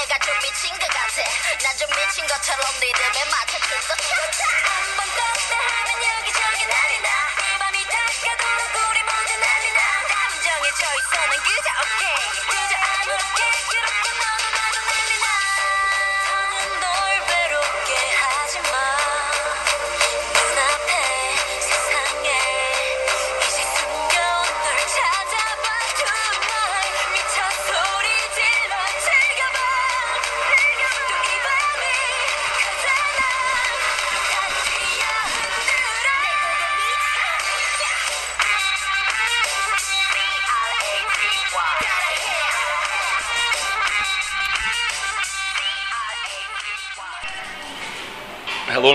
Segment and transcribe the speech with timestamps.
[0.00, 1.20] 내가 좀 미친 것 같아.
[1.62, 3.98] 난 좀 미친 것처럼 리듬에 맞춰 들썩
[4.64, 4.99] 한번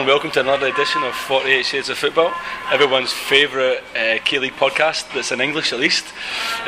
[0.05, 2.31] and welcome to another edition of 48 Shades of Football,
[2.71, 6.05] everyone's favourite uh, K League podcast that's in English at least.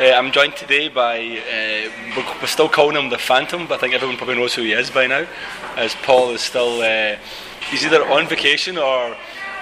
[0.00, 3.78] Uh, I'm joined today by, uh, we're, we're still calling him the Phantom, but I
[3.78, 5.24] think everyone probably knows who he is by now,
[5.76, 7.16] as Paul is still, uh,
[7.70, 9.16] he's either on vacation or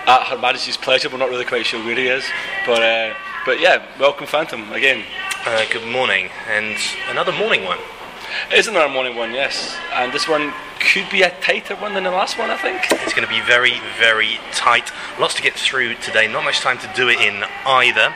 [0.07, 2.25] at Her Majesty's pleasure, we're not really quite sure where he is.
[2.65, 5.05] But, uh, but yeah, welcome Phantom again.
[5.45, 6.79] Uh, good morning, and
[7.11, 7.79] another morning one.
[8.55, 12.13] Is another morning one, yes, and this one could be a tighter one than the
[12.13, 12.81] last one, I think.
[13.03, 14.93] It's going to be very, very tight.
[15.19, 16.29] Lots to get through today.
[16.29, 18.15] Not much time to do it in either.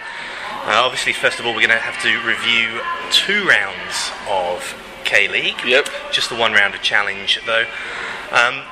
[0.64, 5.26] Uh, obviously, first of all, we're going to have to review two rounds of K
[5.26, 5.64] League.
[5.66, 5.88] Yep.
[6.12, 7.66] Just the one round of challenge, though.
[8.30, 8.62] Um,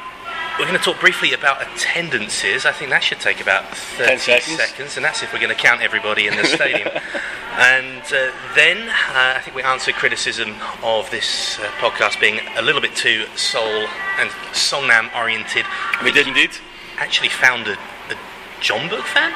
[0.59, 2.67] we're going to talk briefly about attendances.
[2.67, 4.97] I think that should take about 30 seconds.
[4.97, 6.89] and that's if we're going to count everybody in the stadium.
[7.53, 12.62] and uh, then uh, I think we answer criticism of this uh, podcast being a
[12.62, 13.86] little bit too Seoul
[14.19, 15.64] and Songnam oriented.
[16.03, 16.51] We did indeed.
[16.97, 18.17] Actually, found a, a
[18.61, 19.33] Jeonbuk fan.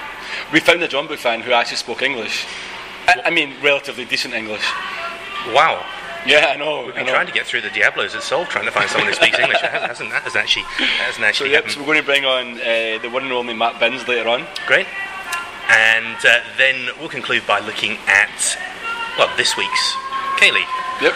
[0.53, 2.47] We found a Jeonbuk fan who actually spoke English.
[3.06, 4.69] I, I mean, relatively decent English.
[5.49, 5.87] Wow.
[6.27, 6.87] Yeah, I know.
[6.87, 7.12] We've been know.
[7.12, 9.60] trying to get through the Diablos at Seoul, trying to find someone who speaks English.
[9.60, 11.75] That hasn't, that hasn't actually, that hasn't So, actually yep, happened.
[11.75, 14.47] so we're going to bring on uh, the one and only Matt Binns later on.
[14.66, 14.87] Great.
[15.69, 18.59] And uh, then we'll conclude by looking at,
[19.19, 19.97] well, this week's
[20.38, 20.71] K League.
[21.00, 21.15] Yep.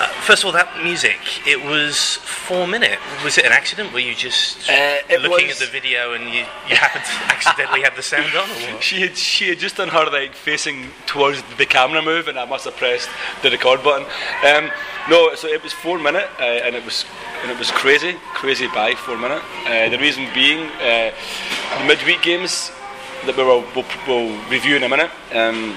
[0.00, 2.98] Uh, first of all, that music, it was 4Minute.
[3.24, 3.92] Was it an accident?
[3.92, 7.82] Were you just Uh, looking was- at the video and you, you happened to accidentally
[7.82, 8.80] have the sound on?
[8.80, 12.44] She had she had just done her like facing towards the camera move, and I
[12.44, 13.08] must have pressed
[13.42, 14.06] the record button.
[14.46, 14.70] Um,
[15.10, 17.04] no, so it was 4Minute, uh, and it was
[17.42, 19.42] and it was crazy, crazy by 4Minute.
[19.66, 21.10] Uh, the reason being uh,
[21.78, 22.70] the midweek games
[23.26, 25.10] that we will we'll, we'll review in a minute.
[25.34, 25.74] Um,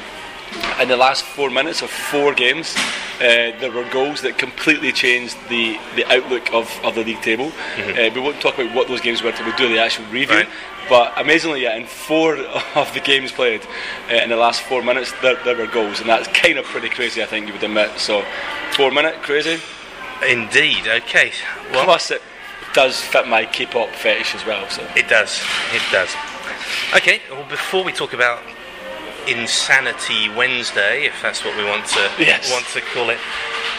[0.82, 2.76] in the last four minutes of four games,
[3.20, 7.52] uh, there were goals that completely changed the, the outlook of, of the league table.
[7.78, 10.38] Uh, we won't talk about what those games were until we do the actual review.
[10.38, 10.50] Right.
[10.90, 12.36] But amazingly, yeah, in four
[12.76, 13.62] of the games played
[14.10, 16.90] uh, in the last four minutes, there, there were goals, and that's kind of pretty
[16.90, 18.00] crazy, I think you would admit.
[18.00, 18.24] So,
[18.72, 19.60] 4Minute, crazy.
[20.28, 20.88] Indeed.
[20.88, 21.32] Okay.
[21.72, 22.22] Well, Plus, it
[22.74, 24.68] does fit my K-pop fetish as well.
[24.70, 25.42] So, It does.
[25.74, 26.10] It does.
[26.96, 27.22] Okay.
[27.30, 28.42] Well, before we talk about
[29.28, 32.52] Insanity Wednesday, if that's what we want to Yes.
[32.52, 33.20] want to call it,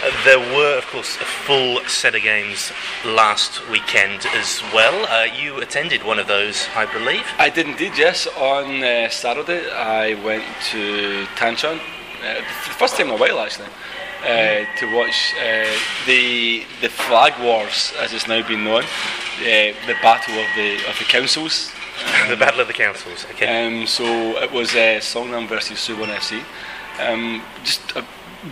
[0.05, 2.73] uh, there were, of course, a full set of games
[3.05, 5.07] last weekend as well.
[5.07, 7.25] Uh, you attended one of those, I believe.
[7.39, 8.27] I did indeed, yes.
[8.37, 13.41] On uh, Saturday, I went to Tanchon, uh, for the first time in a while
[13.41, 13.69] actually,
[14.25, 15.67] uh, to watch uh,
[16.07, 20.97] the the flag wars, as it's now been known, uh, the battle of the of
[20.99, 21.73] the councils.
[22.29, 23.27] the Battle of the Councils.
[23.33, 23.67] Okay.
[23.67, 24.05] Um, so
[24.43, 26.43] it was uh, Songnam versus Suwon FC.
[27.01, 28.03] Um, just uh,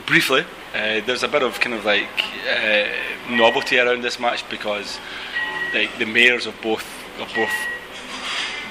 [0.06, 2.08] briefly, uh, there's a bit of kind of like
[2.48, 2.86] uh,
[3.30, 4.98] novelty around this match because
[5.74, 6.86] like the mayors of both
[7.20, 7.52] of both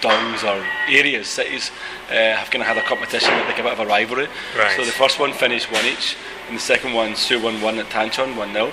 [0.01, 1.71] dongs or areas, cities,
[2.09, 4.27] uh, have kind of had a competition, like a bit of a rivalry.
[4.57, 4.75] Right.
[4.75, 6.15] So the first one finished one each,
[6.47, 8.71] and the second one Suwon won at Tanchon one 0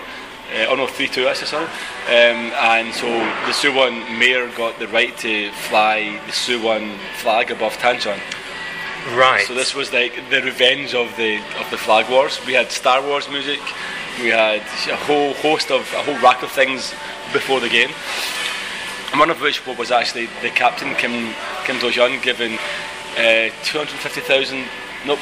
[0.53, 1.65] uh, oh no, 3 2 actually, sorry.
[1.65, 7.73] Um, and so the Suwon mayor got the right to fly the Suwon flag above
[7.79, 8.19] Tanchon.
[9.17, 9.45] right.
[9.47, 12.39] So this was like the revenge of the of the flag wars.
[12.47, 13.61] We had Star Wars music,
[14.21, 14.61] we had
[14.91, 16.93] a whole host of a whole rack of things
[17.33, 17.91] before the game.
[19.11, 21.35] And one of which was actually the captain Kim
[21.65, 22.53] Kim Do Hyun given
[23.19, 24.65] uh, two hundred fifty thousand
[25.07, 25.19] nope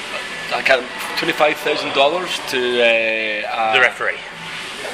[0.52, 0.84] I can't
[1.18, 4.18] twenty five thousand dollars to uh, the referee.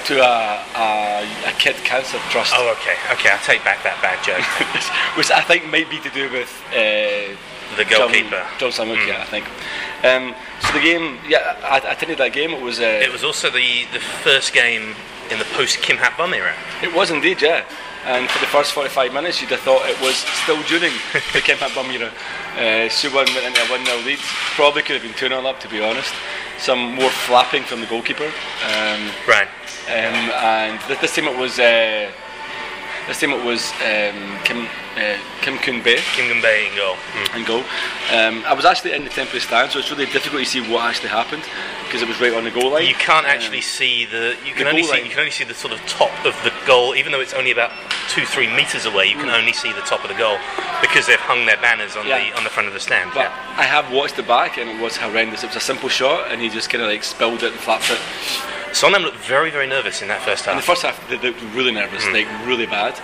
[0.06, 2.52] To a, a, a kid cancer trust.
[2.56, 2.96] Oh, okay.
[3.12, 4.42] Okay, I'll take back that bad joke.
[5.16, 7.36] which I think might be to do with uh,
[7.76, 8.42] The goalkeeper.
[8.58, 9.44] John, John Samuk, yeah, I think.
[10.02, 12.50] Um, so the game, yeah, I, I attended that game.
[12.50, 14.94] It was, uh, It was also the, the first game
[15.30, 16.54] in the post Kim Hak Bum era.
[16.82, 17.62] it was indeed, yeah.
[18.06, 20.90] And for the first 45 minutes, you'd have thought it was still during
[21.34, 22.10] the Kim Hak Bum era.
[22.56, 24.18] Uh, Suwon went into a 1 0 lead.
[24.56, 26.12] Probably could have been 2 0 up, to be honest.
[26.58, 28.26] some more flapping from the goalkeeper.
[28.66, 29.46] Um, Right.
[29.90, 32.10] Um, and th- this time it was uh,
[33.08, 34.66] this time it was um, Kim
[34.96, 36.94] uh, Kim Kun Bae Kim Kun Bay in goal.
[36.94, 37.36] Mm.
[37.36, 37.64] and goal.
[38.12, 40.82] Um, I was actually in the temporary stand, so it's really difficult to see what
[40.84, 41.42] actually happened
[41.86, 42.86] because it was right on the goal line.
[42.86, 44.36] You can't Um, actually see the.
[44.46, 44.90] You can the only see.
[44.92, 45.04] line.
[45.04, 47.50] You can only see the sort of top of the goal, even though it's only
[47.50, 47.72] about
[48.08, 49.06] two, three meters away.
[49.06, 49.38] You can Mm.
[49.38, 50.38] only see the top of the goal
[50.80, 52.18] because they've hung their banners on Yeah.
[52.18, 53.10] the on the front of the stand.
[53.14, 55.42] But I have watched the back and it was horrendous.
[55.44, 57.90] It was a simple shot and he just kind of like spilled it and flapped
[57.90, 57.98] it.
[58.72, 60.52] Songnam looked very, very nervous in that first half.
[60.52, 62.94] In the first half, they looked really nervous, like really bad.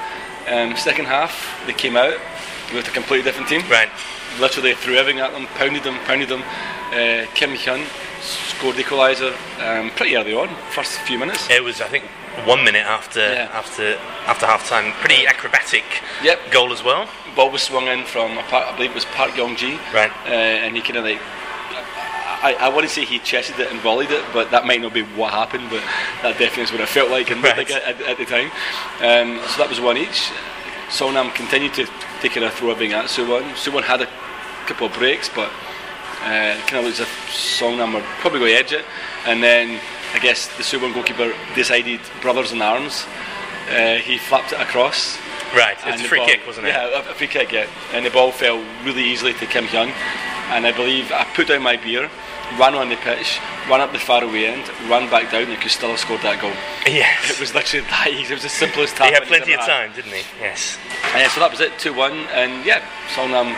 [0.49, 1.35] Um, second half,
[1.67, 2.15] they came out
[2.73, 3.63] with a completely different team.
[3.71, 3.89] Right.
[4.41, 6.43] Literally threw everything at them, pounded them, pounded them.
[6.93, 7.85] Uh, Kim Hyun
[8.23, 11.49] scored the equaliser um, pretty early on, first few minutes.
[11.51, 12.05] It was, I think,
[12.45, 13.49] one minute after Yeah.
[13.53, 14.93] after after half time.
[15.01, 15.85] Pretty acrobatic
[16.23, 16.51] Yep.
[16.53, 17.09] goal as well.
[17.35, 19.79] Ball was swung in from, I believe it was Park Yong Ji.
[19.93, 20.11] Right.
[20.27, 20.31] Uh,
[20.65, 21.21] and he kind of like,
[22.47, 24.95] I, I want to say he chested it and volleyed it, but that might not
[24.95, 25.83] be what happened, but
[26.23, 27.57] that definitely is what it felt like and Right.
[27.57, 28.51] like at, at the time.
[29.01, 30.31] Um, so that was one each.
[30.89, 31.87] Songnam continued to
[32.21, 33.43] take a throw everything at Suwon.
[33.55, 34.09] Suwon had a
[34.67, 35.51] couple of breaks, but
[36.23, 38.85] uh, kind of looks as if Songnam were probably going to edge it.
[39.27, 39.81] And then
[40.15, 43.05] I guess the Suwon goalkeeper decided brothers in arms.
[43.69, 45.19] Uh, he flapped it across.
[45.55, 45.77] Right.
[45.87, 46.71] It's a free ball- kick, wasn't it?
[46.71, 47.67] Yeah, a, a free kick, yeah.
[47.93, 49.91] And the ball fell really easily to Kim Hyun.
[50.55, 52.09] And I believe I put down my beer,
[52.59, 53.39] ran on the pitch,
[53.69, 56.41] ran up the far away end, ran back down, and could still have scored that
[56.41, 56.53] goal.
[56.87, 57.31] Yes.
[57.31, 58.33] It was literally that easy.
[58.33, 59.09] It was the simplest tap.
[59.09, 59.67] he had plenty of had.
[59.67, 60.23] time, didn't he?
[60.41, 60.79] Yes.
[61.15, 62.13] Uh, so that was it, 2 1.
[62.33, 62.83] And yeah,
[63.15, 63.55] Songnam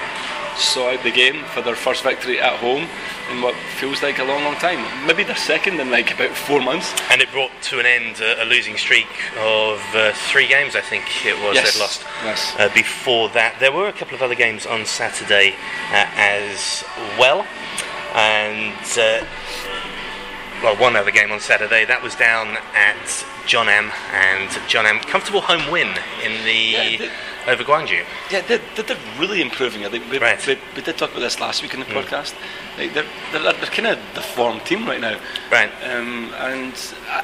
[0.56, 2.88] saw out the game for their first victory at home
[3.30, 4.80] in what feels like a long, long time.
[5.06, 6.92] Maybe their second in like about four months.
[7.12, 9.06] And it brought to an end a, a losing streak
[9.38, 12.02] of uh, three games, I think it was, Yes, they'd lost.
[12.24, 12.54] yes.
[12.58, 15.54] Uh, before that, there were a couple of other games on Saturday
[15.92, 16.82] uh, as
[17.20, 17.46] well.
[18.18, 19.24] And, uh,
[20.62, 21.84] well, one other game on Saturday.
[21.84, 23.92] That was down at Jeonnam.
[24.12, 24.98] And Jeonnam.
[25.00, 25.88] Comfortable home win
[26.24, 26.52] in the.
[26.52, 27.10] Yeah, they-
[27.48, 28.04] over Gwangju.
[28.30, 29.84] Yeah, they're, they're, really improving.
[29.86, 30.44] I think we, Right.
[30.46, 32.34] we, we did talk about this last week in the podcast.
[32.76, 35.18] Like they're, they're, they're kind of the form team right now.
[35.50, 35.70] Right.
[35.82, 36.74] Um, and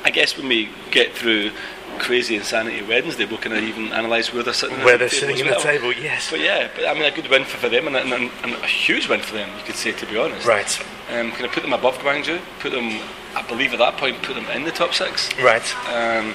[0.02, 1.50] I guess when we get through
[1.98, 4.78] Crazy Insanity Wednesday, we'll kind of even analyse where they're sitting.
[4.84, 6.30] Where they're sitting at the table, yes.
[6.30, 8.52] But yeah, but I mean, a good win for, for them and, a- and, and
[8.52, 10.46] a huge win for them, you could say, to be honest.
[10.46, 10.78] Right.
[11.10, 13.00] Um, kind of put them above Gwangju, put them,
[13.34, 15.30] I believe at that point, put them in the top six.
[15.38, 15.64] Right.
[15.88, 16.34] Um,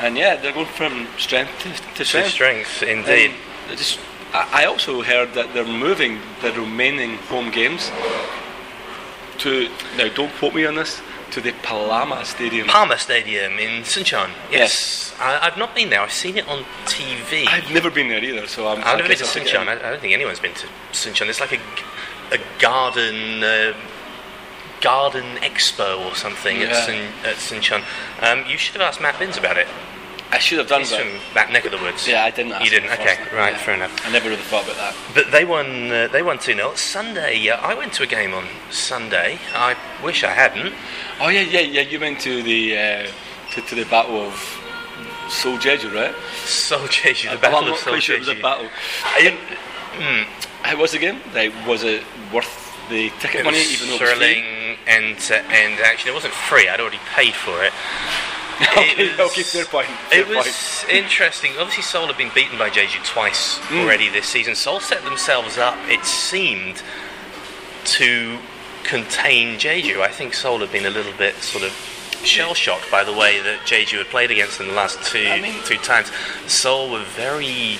[0.00, 2.30] and yeah, they're going from strength to, to To strength.
[2.30, 3.30] strength, indeed.
[3.70, 3.98] Um, just,
[4.32, 7.90] I I also heard that they're moving the remaining home games
[9.38, 10.08] to now.
[10.14, 11.00] Don't quote me on this.
[11.32, 12.66] To the Palma Stadium.
[12.66, 14.30] Palma Stadium in Suncheon.
[14.50, 15.14] Yes.
[15.20, 16.00] I, I've not been there.
[16.00, 17.46] I've seen it on TV.
[17.46, 18.78] I've never been there either, so I'm.
[18.78, 21.28] I've never I been to guess I'll I, don't think anyone's been to Suncheon.
[21.28, 21.60] It's like a,
[22.34, 23.74] a garden uh,
[24.80, 26.86] garden expo or something at, Yeah.
[26.86, 26.94] Sun,
[27.24, 27.84] at Suncheon.
[28.20, 29.66] Um, you should have asked Matt Binns about it.
[30.30, 31.00] I should have done He's that.
[31.00, 32.06] from that neck of the woods.
[32.06, 32.52] Yeah, I didn't.
[32.52, 32.90] Ask You didn't.
[32.90, 33.16] Okay.
[33.34, 33.52] Right.
[33.52, 33.58] Yeah.
[33.58, 33.98] Fair enough.
[34.06, 34.94] I never really thought about that.
[35.14, 35.90] But they won.
[35.90, 37.48] Uh, they won two 0 Sunday.
[37.48, 39.38] Uh, I went to a game on Sunday.
[39.54, 40.74] I wish I hadn't.
[41.20, 41.80] Oh yeah, yeah, yeah.
[41.80, 43.06] You went to the uh,
[43.52, 44.34] to, to the battle of
[45.30, 46.14] Seoul Jeju, right?
[46.44, 47.22] Seoul Jeju.
[47.24, 48.68] The Well, battle I'm of Seoul quite sure it was a battle.
[49.04, 49.36] I,
[50.62, 51.20] How was the game?
[51.34, 52.02] Like, was it
[52.34, 53.60] worth the ticket money?
[53.62, 54.76] Even though it was free?
[54.86, 56.68] and uh, and actually it wasn't free.
[56.68, 57.72] I'd already paid for it.
[58.62, 59.86] okay, It was- okay, fair point.
[60.10, 60.46] Fair It was
[60.84, 60.96] point.
[60.96, 61.52] interesting.
[61.58, 63.82] Obviously, Seoul have been beaten by Jeju twice Mm.
[63.84, 64.54] already this season.
[64.54, 66.82] Seoul set themselves up, it seemed,
[67.84, 68.38] to
[68.84, 70.00] contain Jeju.
[70.02, 71.72] I think Seoul have been a little bit sort of
[72.24, 75.40] shell shocked by the way that Jeju had played against them the last two I
[75.40, 76.10] mean- two times.
[76.46, 77.78] Seoul were very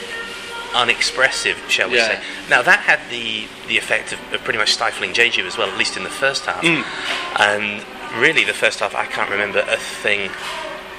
[0.75, 2.09] unexpressive, shall we Yeah.
[2.09, 2.21] say.
[2.51, 5.77] Now that had the the effect of, of pretty much stifling Jeju as well, at
[5.77, 6.63] least in the first half.
[6.63, 6.85] Mm.
[7.39, 7.85] And
[8.19, 10.31] really, the first half, I can't remember a thing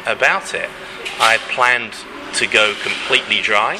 [0.09, 0.69] about it.
[1.19, 1.93] I planned
[2.33, 3.79] to go completely dry,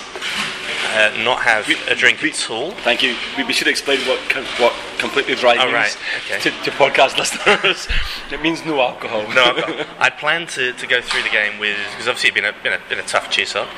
[0.95, 2.71] uh, not have We- a drink we- at all.
[2.71, 3.15] Thank you.
[3.37, 6.39] We, we should explain what com- what completely dry Oh, means right, okay.
[6.39, 7.87] to, to podcast listeners.
[8.31, 9.21] it means no alcohol.
[9.33, 12.53] No, I'd planned to, to go through the game with because obviously it'd been a
[12.63, 13.65] been a, been a tough Chuseok.
[13.65, 13.69] Uh,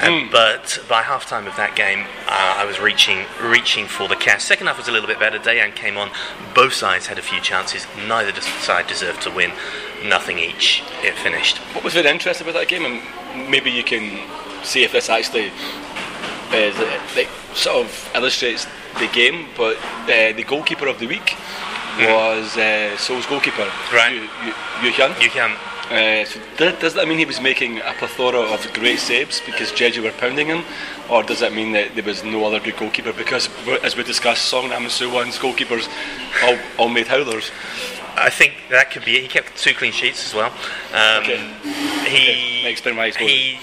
[0.00, 0.32] Hmm.
[0.32, 4.42] But by half time of that game, uh, I was reaching reaching for the cash.
[4.42, 5.38] Second half was a little bit better.
[5.38, 6.10] Dejan came on.
[6.56, 7.86] Both sides had a few chances.
[8.08, 9.52] Neither side deserved to win.
[10.04, 10.82] Nothing each.
[11.02, 11.58] It finished.
[11.74, 14.18] What was very interesting about that game, and maybe you can
[14.64, 15.50] see if this actually
[16.52, 16.76] is,
[17.16, 18.66] like, sort of illustrates
[18.98, 21.36] the game, but uh, the goalkeeper of the week
[21.98, 23.70] was uh, Seoul's goalkeeper.
[23.92, 24.12] Right.
[24.14, 25.22] Yu, Yu, Yu Hyun.
[25.22, 25.56] You can.
[25.90, 29.70] Uh, so does, does that mean he was making a plethora of great saves because
[29.72, 30.64] Jeju were pounding him,
[31.10, 33.12] or does that mean that there was no other good goalkeeper?
[33.12, 33.50] Because,
[33.82, 35.88] as we discussed, Songnam and Suwon's goalkeepers
[36.44, 37.50] all, all made howlers.
[38.16, 39.22] I think that could be it.
[39.22, 40.50] He kept two clean sheets as well.
[40.92, 41.38] Um, Okay.
[42.04, 43.58] He Okay, explain why he.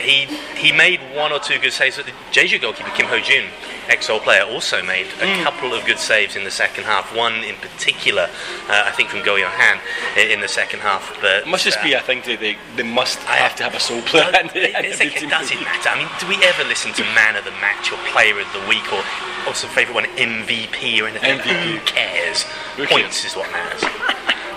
[0.00, 0.26] He
[0.56, 1.96] he made one or two good saves.
[1.96, 3.44] The Jeju goalkeeper Kim Ho Jun,
[3.88, 5.42] ex-Seoul player, also made a Hmm.
[5.44, 7.14] couple of good saves in the second half.
[7.14, 8.28] One in particular,
[8.68, 9.78] uh, I think, from Go Han
[10.16, 11.16] in the second half.
[11.20, 13.62] But It must just uh, be, I think, they, they, they must I- have to
[13.64, 14.30] have a soul player.
[14.32, 15.88] The- it's like, it matter?
[15.88, 18.60] I mean, do we ever listen to man of the match or player of the
[18.68, 19.02] week or
[19.46, 21.38] also favourite one MVP or anything?
[21.38, 21.72] MVP.
[21.72, 22.42] Who cares?
[22.76, 23.82] Who Points is what matters.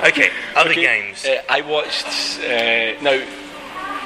[0.05, 1.25] Okay, other Okay, games.
[1.25, 2.05] Uh, I watched.
[2.43, 3.23] Uh, now,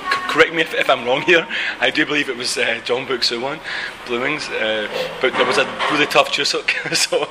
[0.10, 1.48] correct me if, if I'm wrong here.
[1.80, 3.60] I do believe it was uh, Jeonbuk Suwon,
[4.06, 4.88] Blue Wings, uh,
[5.22, 7.28] but there was a really tough Chuseok, so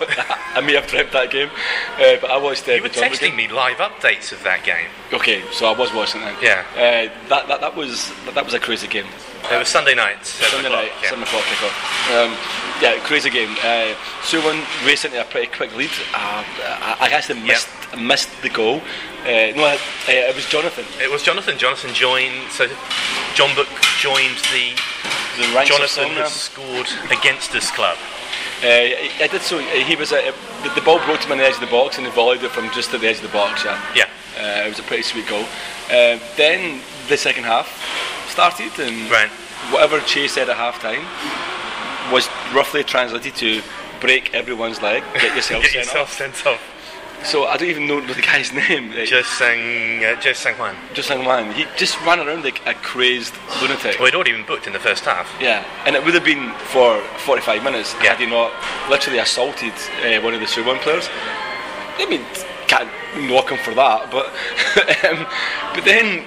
[0.54, 1.50] I may have dreamt that game.
[1.94, 4.64] Uh, but I watched uh, you were the Jeonbuk texting me live updates of that
[4.64, 4.88] game.
[5.12, 6.42] Okay, so I was watching that.
[6.42, 6.64] Yeah.
[6.74, 9.06] Uh, that, that that was that was a crazy game.
[9.52, 10.24] It was Sunday night.
[10.26, 11.08] Sunday o'clock, night, yeah.
[11.10, 11.74] seven o'clock kickoff.
[12.10, 12.32] Um,
[12.82, 13.50] yeah, crazy game.
[13.62, 15.90] Uh, Suwon raced into a pretty quick lead.
[16.12, 18.80] Uh, I, I actually missed missed the goal.
[19.22, 19.76] Uh, no, uh,
[20.08, 20.84] it was Jonathan.
[21.00, 21.58] It was Jonathan.
[21.58, 22.50] Jonathan joined.
[22.50, 22.66] So
[23.34, 24.74] Jeonbuk joined the
[25.38, 27.96] The ranks Jonathan has scored against this club.
[28.62, 29.58] Uh, I I did so.
[29.58, 30.32] He was uh,
[30.64, 32.42] the, the ball broke to him on the edge of the box, and he volleyed
[32.42, 33.64] it from just at the edge of the box.
[33.64, 34.08] Yeah, Yeah.
[34.38, 35.44] uh, it was a pretty sweet goal.
[35.90, 37.68] Uh, then the second half
[38.28, 39.30] started, and Right.
[39.70, 41.04] whatever Che said at half time
[42.12, 43.62] was roughly translated to
[44.00, 46.16] break everyone's leg, get yourself Get sent yourself off.
[46.18, 46.60] sent off.
[47.24, 48.92] So I don't even know the guy's name.
[49.06, 50.04] Just sang.
[50.04, 50.76] Uh, just sang Juan.
[50.94, 53.96] just like man, he just ran around like a crazed lunatic.
[53.98, 55.26] Well, he'd already been booked in the first half.
[55.40, 58.10] Yeah, and it would have been for 45 minutes Yeah.
[58.14, 58.52] had he not
[58.90, 59.72] literally assaulted
[60.04, 61.08] uh, one of the Suwon players.
[61.98, 62.20] I mean,
[62.68, 62.90] can't
[63.30, 64.26] knock him for that, but
[65.10, 65.26] um,
[65.74, 66.22] but then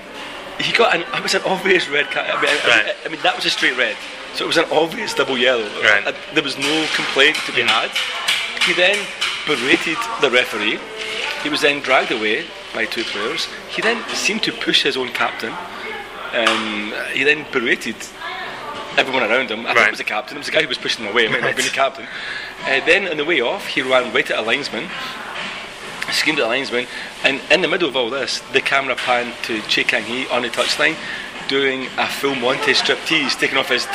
[0.60, 2.30] he got an it was an obvious red card.
[2.30, 2.96] I mean, I, Right.
[3.04, 3.96] I, I mean that was a straight red,
[4.34, 5.68] so it was an obvious double yellow.
[5.82, 6.06] Right.
[6.08, 7.68] Uh, there was no complaint to be Mm.
[7.70, 7.92] had.
[8.66, 8.98] He then
[9.48, 10.80] berated the referee.
[11.44, 13.48] He was then dragged away by two players.
[13.70, 15.54] He then seemed to push his own captain.
[16.34, 17.96] Um, he then berated
[18.98, 19.66] everyone around him.
[19.66, 20.38] I think it was the captain.
[20.38, 21.25] It was the guy who was pushing him away.
[21.25, 22.06] It might not have been the captain.
[22.66, 24.89] Uh, then on the way off, he ran right at a linesman,
[26.12, 26.88] screamed at a linesman,
[27.24, 30.42] and in the middle of all this, the camera panned to Choi Kang Hee on
[30.44, 30.96] the touchline.
[31.48, 33.88] Doing a full Monte striptease, taking off his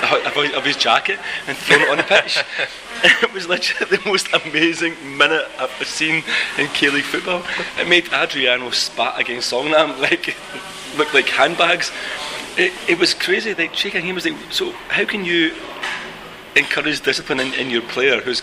[0.56, 2.42] of his jacket and throwing it on the pitch.
[3.04, 6.24] it was literally the most amazing minute I've seen
[6.58, 7.44] in K League football.
[7.78, 10.36] It made Adriano spat against Songnam like
[10.98, 11.92] looked like handbags.
[12.56, 13.54] It, it was crazy.
[13.54, 15.54] Like Choi Kang Hee was like, so how can you
[16.56, 18.42] encourage discipline in, in your player who's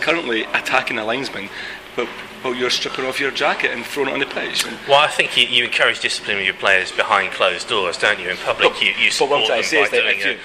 [0.00, 1.48] currently attacking a linesman,
[1.96, 2.08] but
[2.42, 4.64] well, you're stripping off your jacket and throwing it on the pitch.
[4.88, 8.30] Well, I think you, you encourage discipline with your players behind closed doors, don't you?
[8.30, 10.38] In public, But- you, you but what I'm support them by is doing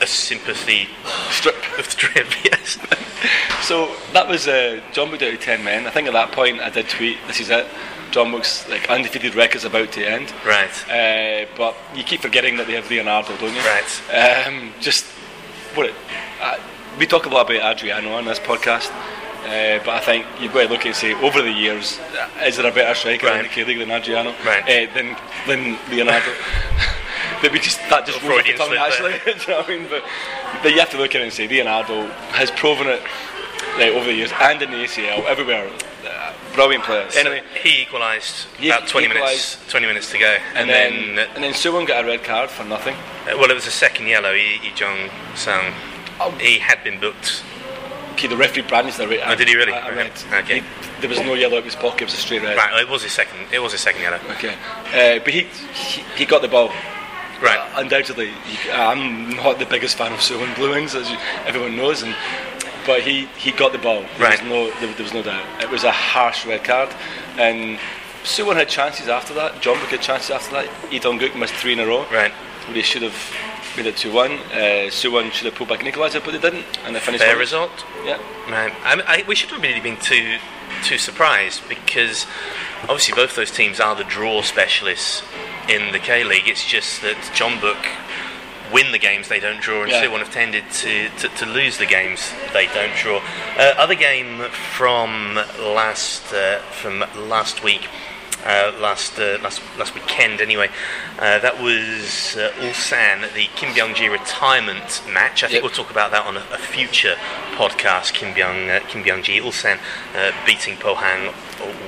[0.00, 0.88] a, a sympathy
[1.30, 1.56] strip.
[1.78, 2.26] Of strip.
[2.44, 2.76] Yes.
[3.62, 5.86] So that was uh, Jeonbuk down to ten men.
[5.86, 7.66] I think at that point I did tweet, "This is it."
[8.10, 10.32] Jeonbuk's like undefeated record's about to end.
[10.44, 10.68] Right.
[10.90, 13.60] Uh, but you keep forgetting that they have Leonardo, don't you?
[13.60, 14.46] Right.
[14.46, 15.06] Um, just
[15.74, 15.94] what it,
[16.42, 16.58] uh,
[16.98, 18.90] we talk a lot about Adriano on this podcast.
[19.44, 21.98] Uh, but I think you've got to look at and say over the years,
[22.44, 24.34] is there a better striker in the K League than Adriano?
[24.44, 24.62] Right.
[24.62, 25.16] Uh, than
[25.46, 26.32] than Leonardo.
[27.42, 28.90] Maybe just that just rolls the tongue there.
[29.24, 29.86] Do you know what I mean?
[29.88, 30.04] But,
[30.62, 33.00] but you have to look at it and say Leonardo has proven it
[33.78, 35.70] like, over the years and in the ACL everywhere.
[36.06, 37.16] Uh, brilliant players.
[37.16, 39.58] Anyway, So he equalised about 20 equalised.
[39.58, 39.70] minutes.
[39.70, 42.50] 20 minutes to go, and, and, then, then, and then Suwon got a red card
[42.50, 42.94] for nothing.
[42.94, 44.32] uh, well, it was a second yellow.
[44.32, 45.72] Lee Jong Sung.
[46.20, 46.30] Oh.
[46.40, 47.42] He had been booked.
[48.20, 49.20] Okay, the referee brandished the red.
[49.24, 49.72] Oh, did he really?
[49.72, 50.38] I, I.
[50.40, 50.60] Okay.
[50.60, 50.66] He-
[51.00, 52.02] there was no yellow out of his pocket.
[52.02, 52.54] It was a straight red.
[52.58, 53.38] Right, it was a second.
[53.50, 54.20] It was a second yellow.
[54.32, 54.54] Okay,
[54.92, 56.68] uh, but he, he he got the ball.
[57.40, 57.58] Right.
[57.58, 61.74] Uh, undoubtedly, he, I'm not the biggest fan of Suwon Blue Wings, as you, everyone
[61.78, 62.14] knows, and
[62.86, 64.02] but he, he got the ball.
[64.02, 64.42] There Right.
[64.42, 65.62] was no there, there was no doubt.
[65.62, 66.90] It was a harsh red card,
[67.38, 67.78] and
[68.24, 69.54] Suwon had chances after that.
[69.62, 70.68] Jeonbuk had chances after that.
[70.92, 72.02] Lee Dong-gook missed three in a row.
[72.12, 72.30] Right.
[72.66, 73.16] Where they should have
[73.76, 74.32] made it two one.
[74.52, 77.22] Uh, Suwon should have pulled back equalised but they didn't, and they finished.
[77.24, 77.84] Fair on- result.
[78.04, 78.18] Yeah.
[78.50, 78.72] Right.
[78.84, 80.38] I, I, we shouldn't have really been too
[80.84, 82.26] too surprised because
[82.82, 85.22] obviously both those teams are the draw specialists
[85.68, 86.48] in the K League.
[86.48, 87.86] It's just that Jeonbuk
[88.72, 90.04] win the games they don't draw, and Yeah.
[90.04, 93.20] Suwon have tended to, to, to lose the games they don't draw.
[93.58, 94.42] Uh, other game
[94.76, 97.88] from last uh, from last week.
[98.44, 100.68] Uh, last uh, last last weekend anyway.
[101.18, 105.44] Uh, that was uh, Ulsan, the Kim Byung-ji retirement match.
[105.44, 105.62] I think Yep.
[105.62, 107.16] we'll talk about that on a, a future
[107.56, 108.14] podcast.
[108.14, 109.78] Kim Byung uh, Kim Byung-ji Ulsan
[110.16, 111.32] uh, beating Pohang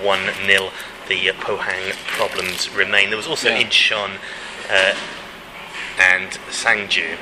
[0.05, 0.71] one 0
[1.09, 3.09] The uh, Pohang problems remain.
[3.09, 3.63] There was also Yeah.
[3.63, 4.19] Incheon
[4.71, 4.95] uh,
[5.99, 7.17] and Sangju.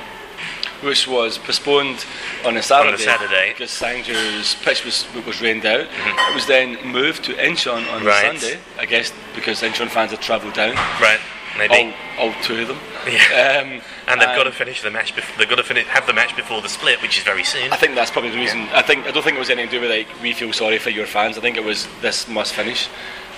[0.83, 2.05] Which was postponed
[2.45, 2.89] on a Saturday.
[2.89, 3.49] On a Saturday.
[3.53, 5.81] because Sangju's pitch was was rained out.
[5.81, 8.07] It was then moved to Incheon on Mm-hmm.
[8.07, 8.39] Right.
[8.39, 8.59] Sunday.
[8.79, 10.75] I guess because Incheon fans had travelled down.
[11.01, 11.19] Right,
[11.57, 11.93] maybe.
[12.19, 12.77] All, all two of them.
[13.07, 13.61] Yeah.
[13.63, 15.15] Um, and they've got to finish the match.
[15.15, 17.71] Bef- they've got to finish, have the match before the split, which is very soon.
[17.71, 18.61] I think that's probably the reason.
[18.73, 20.77] I think I don't think it was anything to do with like we feel sorry
[20.79, 21.37] for your fans.
[21.37, 22.89] I think it was this must finish,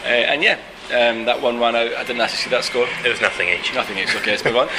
[0.04, 0.60] uh, and yeah,
[0.92, 1.94] um, that one ran out.
[1.94, 2.88] I didn't actually see that score.
[3.06, 3.74] It was nothing each.
[3.74, 4.32] Nothing is okay.
[4.32, 4.70] Let's move on.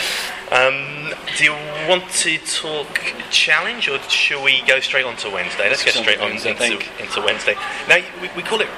[0.52, 1.52] Um, do you
[1.88, 2.87] want to talk
[3.30, 5.68] challenge, or should we go straight on to Wednesday?
[5.68, 7.54] Let's go Let's jump straight on into, into Wednesday.
[7.88, 8.68] Now we, we call it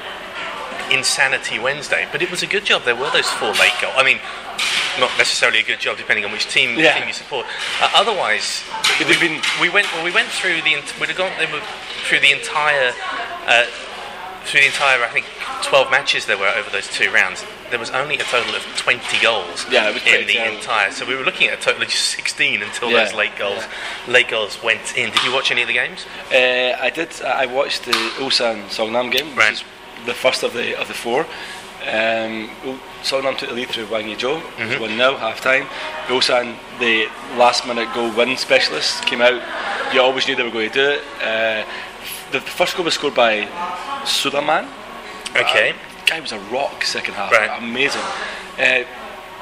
[0.90, 2.84] Insanity Wednesday, but it was a good job.
[2.84, 3.94] There were those four late goals.
[3.98, 4.20] I mean,
[4.98, 6.96] not necessarily a good job depending on which team, Yeah.
[6.98, 7.44] team you support.
[7.82, 8.62] Uh, otherwise,
[9.00, 11.32] we, been- we went well, we went through the we'd have gone
[12.06, 12.92] through the entire
[13.46, 13.66] uh,
[14.46, 15.26] through the entire I think
[15.62, 17.44] 12 matches there were over those two rounds.
[17.70, 20.56] There was only a total of 20 goals Yeah, it was pretty in the terrible.
[20.58, 20.90] entire.
[20.92, 23.64] So we were looking at a total of just 16 until Yeah, those late goals
[24.06, 25.10] late goals went in.
[25.10, 26.06] Did you watch any of the games?
[26.32, 27.10] Uh, I did.
[27.22, 29.52] I watched the Ulsan Songnam game, which Right.
[29.52, 29.64] is
[30.06, 31.26] the first of the of the four.
[31.82, 32.50] Um,
[33.02, 34.40] Songnam took the lead through Hwang Ui-jo.
[34.40, 34.70] Mm-hmm.
[34.70, 35.66] was one 0 half time.
[36.08, 39.40] Ulsan, the last minute goal win specialist, came out.
[39.94, 41.02] You always knew they were going to do it.
[41.22, 41.64] Uh,
[42.38, 43.42] the, the first goal was scored by
[44.04, 44.68] Sudaman.
[45.30, 45.74] Okay.
[46.06, 47.32] guy was a rock second half.
[47.32, 47.50] Right.
[47.62, 48.00] Amazing.
[48.58, 48.84] Uh,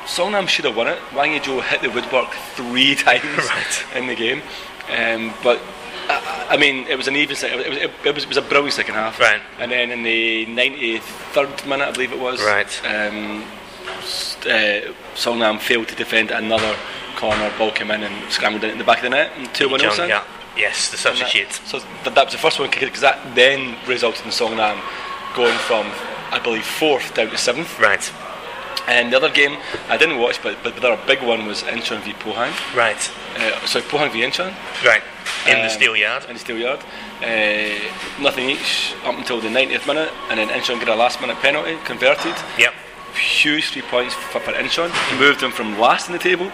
[0.06, 0.98] Songnam should have won it.
[1.12, 3.84] Hwang Ui-jo hit the woodwork three times Right.
[3.94, 4.42] in the game.
[4.90, 5.60] Um, but
[6.08, 7.36] I, I mean, it was an even.
[7.36, 9.18] Second, it, was, it, it was it was a brilliant second half.
[9.18, 9.40] Right.
[9.58, 12.42] And then in the 93rd minute, I believe it was.
[12.42, 12.84] Right.
[12.84, 13.44] Um,
[14.46, 16.74] uh, Songnam failed to defend another
[17.16, 17.50] corner.
[17.56, 19.32] Ball came in and scrambled it in the back of the net.
[19.36, 20.26] And two one Jung Yap.
[20.56, 21.52] Yes, the substitute.
[21.52, 24.80] so th- that was the first one because that then resulted in Songnam
[25.34, 25.86] going from,
[26.30, 27.78] I believe, fourth down to seventh.
[27.80, 28.12] Right.
[28.86, 29.56] And the other game
[29.88, 32.52] I didn't watch, but but the other big one was Incheon v Pohang.
[32.76, 33.00] Right.
[33.36, 34.52] Uh, sorry, Pohang v Incheon
[34.84, 35.02] Right.
[35.48, 36.24] In the Um, steel yard.
[36.28, 36.80] in the steel yard.
[37.22, 37.80] Uh,
[38.20, 41.76] nothing each up until the 90th minute, and then Incheon got a last minute penalty
[41.84, 42.34] converted.
[42.58, 42.74] Yep.
[43.16, 44.90] Huge three points for, for Incheon.
[45.18, 46.50] Moved them from last in the table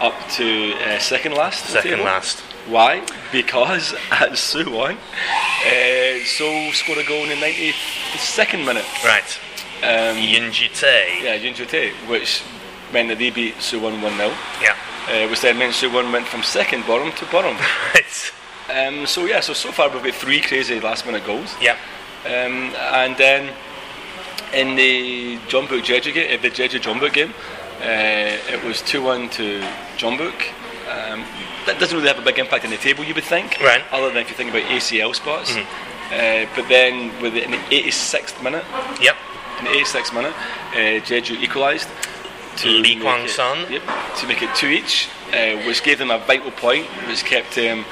[0.00, 1.66] up to uh, second last.
[1.66, 2.42] the Second last.
[2.68, 3.04] Why?
[3.32, 8.86] Because at Suwon, uh, Seoul scored a goal in the 92nd minute.
[9.04, 9.38] Right.
[9.82, 11.20] Um, Yun Ju-tae.
[11.22, 12.42] yeah, Yun Ju-tae, which
[12.92, 14.32] meant that they beat Suwon 1 0.
[14.62, 14.76] Yeah.
[15.08, 17.56] Uh, which then meant Suwon went from second bottom to bottom.
[17.94, 18.32] Right.
[18.88, 21.54] um, so, yeah, so so far we've got three crazy last minute goals.
[21.60, 21.76] Yeah.
[22.24, 23.52] Um, and then
[24.54, 27.34] in the Jeonbuk Jeju game, uh, the Jeju Jeonbuk game,
[27.80, 29.60] uh, it was 2 1 to
[29.98, 30.32] Jeonbuk.
[30.88, 31.24] Um,
[31.66, 33.82] that doesn't really have a big impact on the table, you would think, Right.
[33.92, 35.54] other than if you think about ACL spots.
[35.56, 38.64] Uh, but then, with it in the 86th minute,
[39.00, 39.16] Yep.
[39.60, 40.34] in the 86th minute,
[40.72, 41.88] uh, Jeju equalised.
[42.58, 43.66] to Lee Kwang Sun.
[43.68, 43.82] Yep,
[44.18, 47.84] to make it two each, uh, which gave them a vital point, which kept them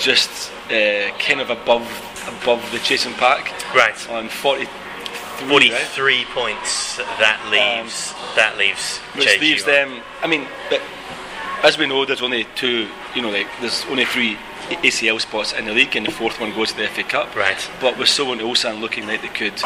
[0.00, 1.86] just uh, kind of above
[2.42, 3.94] above the chasing pack Right.
[4.10, 6.28] on 43, right?
[6.34, 6.96] points.
[6.96, 8.12] That leaves.
[8.34, 8.98] that leaves.
[9.14, 9.70] which Jeju leaves on.
[9.70, 10.00] them.
[10.22, 10.80] I mean, but
[11.62, 12.88] as we know, there's only two.
[13.14, 14.36] You know, like there's only three
[14.82, 17.34] ACL spots in the league, and the fourth one goes to the FA Cup.
[17.34, 17.70] Right.
[17.80, 19.60] But with Suwon Ulsan looking like they could,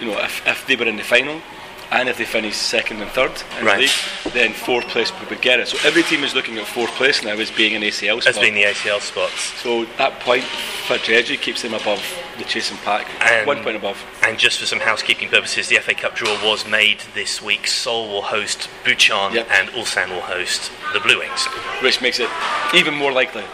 [0.00, 1.40] you know, if, if they were in the final.
[1.90, 3.76] And if they finish second and third in Right.
[3.76, 5.68] the league, then fourth place would get it.
[5.68, 8.34] So every team is looking at fourth place now as being an ACL spot.
[8.34, 9.52] As being the ACL spots.
[9.62, 12.02] so that point for Jeju keeps them above
[12.36, 13.96] the chasing pack, And- one point above.
[14.22, 17.66] And just for some housekeeping purposes, the FA Cup draw was made this week.
[17.66, 19.48] Seoul will host Bucheon Yep.
[19.50, 21.46] and Ulsan will host the Blue Wings.
[21.80, 22.28] which makes it
[22.74, 23.44] even more likely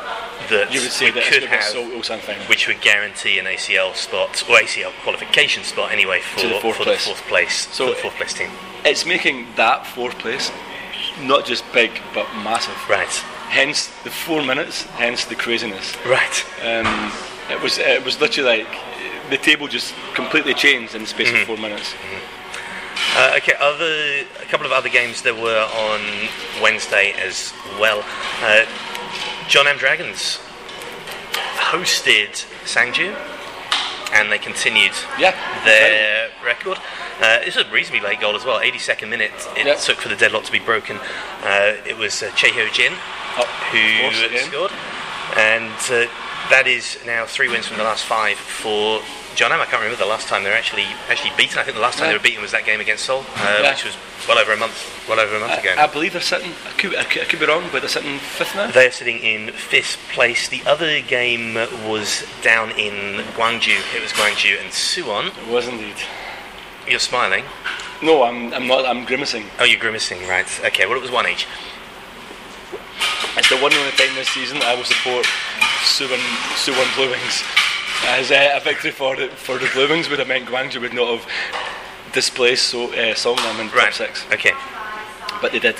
[0.50, 2.42] That you would say we that could have, be a Seoul Ulsan final.
[2.46, 6.84] which would guarantee an ACL spot or ACL qualification spot anyway for, the fourth for
[6.84, 7.04] place.
[7.04, 7.68] the fourth place.
[7.68, 8.50] So- for the fourth place team.
[8.84, 10.50] It's making that fourth place
[11.22, 12.76] not just big but massive.
[12.88, 13.08] Right.
[13.48, 14.82] Hence the four minutes.
[14.82, 15.94] Hence the craziness.
[16.04, 16.44] Right.
[16.62, 17.12] Um,
[17.50, 18.68] it was it was literally like
[19.30, 21.40] the table just completely changed in the space Mm-hmm.
[21.42, 21.94] of four minutes.
[23.16, 26.00] Uh, okay, other a couple of other games there were on
[26.62, 28.00] Wednesday as well.
[28.42, 28.64] Uh,
[29.48, 30.38] Jeonnam Dragons
[31.70, 33.14] hosted Sangju,
[34.12, 36.78] and they continued Yeah, their record.
[37.20, 38.60] Uh, it was a reasonably late goal as well.
[38.60, 39.74] 82nd minute it Yeah.
[39.74, 40.98] took for the deadlock to be broken.
[41.42, 42.92] Uh, it was uh, Che Ho Jin
[43.36, 44.50] Up, who of course, again.
[44.50, 44.72] scored,
[45.36, 46.10] and uh,
[46.50, 49.00] that is now three wins from the last five for
[49.34, 49.60] Jeonnam.
[49.60, 51.58] I can't remember the last time they were actually actually beaten.
[51.58, 52.12] I think the last time Yeah.
[52.12, 53.70] they were beaten was that game against Seoul, uh, Yeah.
[53.72, 53.96] which was
[54.28, 54.76] well over a month,
[55.08, 55.74] well over a month ago.
[55.76, 56.52] I, I believe they're sitting.
[56.66, 58.70] I could, I, could, I could be wrong, but they're sitting fifth now.
[58.70, 60.48] They're sitting in fifth place.
[60.48, 61.54] The other game
[61.88, 63.78] was down in Gwangju.
[63.94, 65.26] It was Gwangju and Suwon.
[65.28, 65.96] It was indeed.
[66.88, 67.44] You're smiling.
[68.02, 68.84] No, I'm, I'm not.
[68.84, 69.44] I'm grimacing.
[69.58, 70.46] Oh, you're grimacing, right?
[70.66, 71.46] Okay, well, it was one each.
[73.36, 75.26] It's the one and only time this season I will support
[75.82, 76.18] Suwon
[76.54, 77.42] Suwon Blue Wings.
[78.02, 80.92] As uh, a victory for the for the Blue Wings would have meant Gwangju would
[80.94, 81.26] not have
[82.12, 83.84] displaced so, uh, Songnam in Right.
[83.86, 84.52] top six, Okay.
[85.40, 85.76] but they did.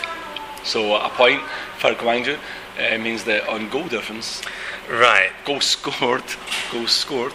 [0.65, 1.43] So a point
[1.79, 2.37] for Gwangju
[2.79, 4.43] uh, means that on goal difference,
[4.89, 5.31] Right.
[5.45, 6.25] goals scored,
[6.73, 7.35] goals scored,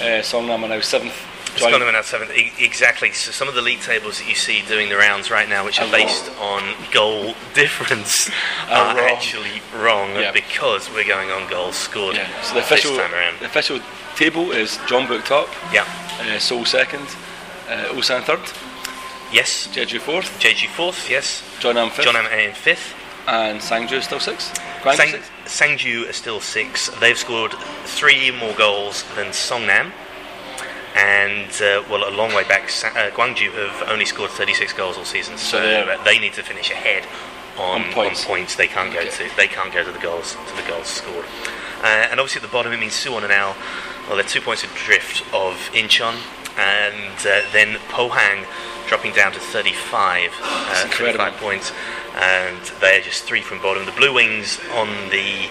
[0.00, 1.16] uh, Songnam are now seventh.
[1.60, 2.30] Gone to an seventh.
[2.32, 3.12] E- exactly.
[3.12, 5.80] So some of the league tables that you see doing the rounds right now, which
[5.80, 8.30] are Are based on goal difference,
[8.68, 9.08] Are are, wrong.
[9.10, 10.32] actually wrong Yeah.
[10.32, 12.28] because we're going on goals scored Yeah.
[12.42, 13.38] So the official this time around.
[13.40, 13.80] the official
[14.16, 15.84] table is Jeonbuk top, Yeah.
[16.20, 17.06] uh, Seoul second,
[17.68, 18.40] uh, Ulsan third,
[19.32, 19.68] Yes.
[19.72, 21.10] Jeju fourth, JG fourth.
[21.10, 21.42] Yes.
[21.58, 22.94] Jeonnam fifth, John in fifth.
[23.26, 24.54] and Sangju still sixth.
[24.82, 25.30] Guangzhou Sang- sixth.
[25.46, 26.88] Sangju are still six.
[27.00, 27.52] They've scored
[27.86, 29.90] three more goals than Songnam.
[30.96, 35.04] And, uh, well, a long way back, uh, Gwangju have only scored 36 goals all
[35.04, 37.04] season, so, So they need to finish ahead
[37.58, 38.22] on, On points.
[38.22, 38.54] on points.
[38.56, 39.10] They can't go Okay.
[39.28, 41.26] to they can't go to the goals to the goals scored.
[41.82, 43.54] Uh, and obviously at the bottom it means Suwon and now
[44.06, 46.16] well they're two points adrift of Incheon,
[46.56, 48.46] and uh, then Pohang
[48.88, 51.72] dropping down to 35, uh, 35 points,
[52.14, 53.84] and they're just three from bottom.
[53.84, 55.50] The Blue Wings on the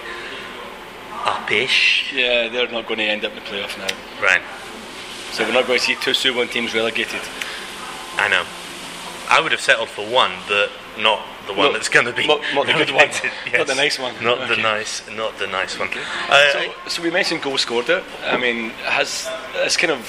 [1.25, 3.87] upish, Yeah, they're not going to end up in the playoff now.
[4.23, 4.41] right?
[5.35, 7.19] So we're not going to see two Suwon teams relegated.
[8.17, 8.45] I know.
[9.29, 12.25] I would have settled for one, but not the one Not- that's going to be
[12.25, 13.09] not- not the good one.
[13.09, 14.13] relegated, Not the nice one.
[14.23, 15.89] Not the nice, not the nice one.
[16.29, 18.03] Uh, So, so we mentioned goal scored there.
[18.25, 20.01] I mean, has it's kind of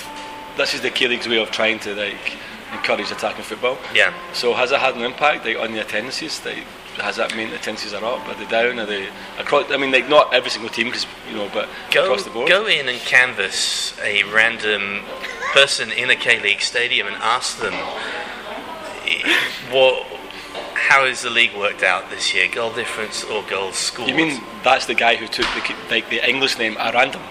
[0.56, 2.36] this is the K League's way of trying to like
[2.72, 3.78] encourage attacking football.
[3.94, 4.12] yeah.
[4.32, 6.40] So has it had an impact like, on the attendances?
[6.44, 6.64] Like,
[6.96, 8.26] has that meant the attendances are up?
[8.28, 8.78] Are they down?
[8.78, 9.70] Are they across?
[9.70, 12.48] I mean, like not every single team, because you know, but Go, across the board.
[12.48, 15.00] go in and canvass a random
[15.52, 17.74] person in a K League stadium and ask them
[19.70, 20.06] what,
[20.74, 22.48] how is the league worked out this year?
[22.52, 24.08] Goal difference or goals scored?
[24.08, 27.22] You mean that's the guy who took the like the English name at random?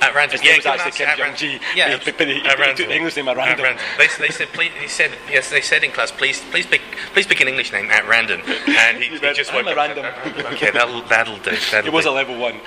[0.00, 0.32] At random?
[0.38, 1.38] His name was actually Kim at Jong random.
[1.38, 1.60] Ji.
[1.74, 2.88] Yeah, he, he, he at took random.
[2.88, 3.76] the English name at random.
[3.98, 7.26] They, they said, please, he said, yes, they said in class, please, please pick, please
[7.26, 10.06] pick an English name at random, and he, went, just "I'm woke up- random."
[10.54, 11.56] Okay, that'll that'll do.
[11.70, 12.10] That'll It was do.
[12.10, 12.60] a level one.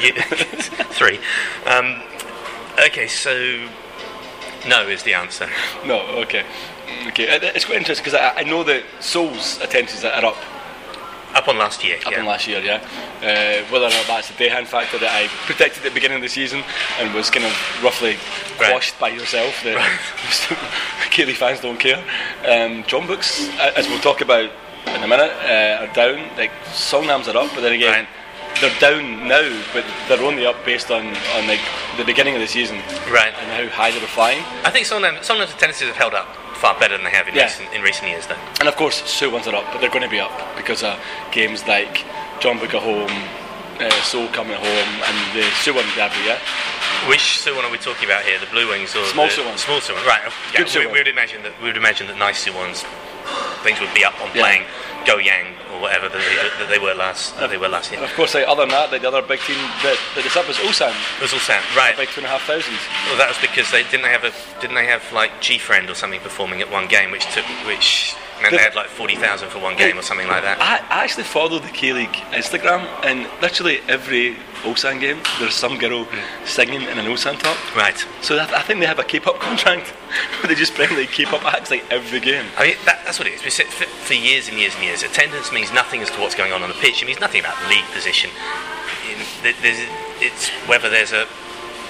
[0.00, 0.22] Yeah,
[0.92, 1.18] three.
[1.66, 2.02] Um,
[2.86, 3.68] okay, so
[4.68, 5.48] no is the answer.
[5.86, 6.44] No, okay,
[7.08, 7.28] okay.
[7.36, 10.36] Uh, It's quite interesting because I, I know that Seoul's attendances are up
[11.34, 11.96] Up on last year.
[12.04, 12.20] up yeah.
[12.20, 12.80] in last year, yeah.
[13.22, 16.22] Uh, whether or not that's the Dejan factor that I predicted at the beginning of
[16.22, 16.62] the season
[16.98, 18.16] and was kind of roughly
[18.60, 18.70] Right.
[18.70, 19.78] quashed by yourself, that
[21.10, 21.98] K League fans don't care.
[22.44, 24.50] Um, Jeonbuks, as we'll talk about
[24.86, 26.28] in a minute, uh, are down.
[26.36, 27.92] Like Songnams are up, but then again.
[28.04, 28.08] Right.
[28.60, 31.60] They're down now, but they're only up based on, on like
[31.96, 32.76] the beginning of the season
[33.10, 33.32] Right.
[33.40, 34.44] and how high they were flying.
[34.62, 36.28] I think some of some of the tendencies have held up
[36.62, 37.42] far better than they have in, Yeah.
[37.50, 38.36] recent, in recent years, though.
[38.60, 40.94] And of course, Suwons are up, but they're going to be up because of
[41.32, 42.04] games like
[42.40, 43.10] Jeonbuk at home,
[43.84, 46.14] uh, Seoul coming home, and the Suwon derby.
[46.26, 46.38] Yeah,
[47.08, 48.38] Which Suwon are we talking about here?
[48.38, 49.56] The Blue Wings or Small Suwon.
[49.58, 50.22] Small Suwon, right?
[50.52, 50.92] Yeah, Good we, Suwon.
[50.92, 52.84] we would imagine that we would imagine that nice Suwons
[53.62, 54.42] things would be up on Yeah.
[54.42, 54.62] playing
[55.06, 58.02] Goyang or whatever that they, that they were last that they were last year.
[58.02, 60.48] of course, like, other than that, like, the other big team that, that is up
[60.48, 61.96] is Ulsan It was sound right.
[61.96, 62.74] by two and a half thousand.
[63.06, 65.94] Well, that was because they didn't they have a didn't they have like GFriend or
[65.94, 69.50] something performing at one game, which took which meant Did- they had like forty thousand
[69.50, 70.60] for one game or something like that.
[70.60, 75.76] I, I actually follow the K League Instagram, and literally every Ulsan game, there's some
[75.78, 76.46] girl hmm.
[76.46, 77.58] singing in an Ulsan top.
[77.76, 77.98] Right.
[78.20, 81.44] So that, I think they have a K-pop contract where they just bring like K-pop
[81.44, 82.44] acts like every game.
[82.56, 83.44] I mean, that, that's what it is.
[83.44, 86.34] We said for, for years and years and years, attendance means nothing as to what's
[86.36, 87.02] going on on the pitch.
[87.02, 88.30] It means nothing about league position.
[89.42, 89.88] There's-
[90.20, 91.26] It's whether there's a,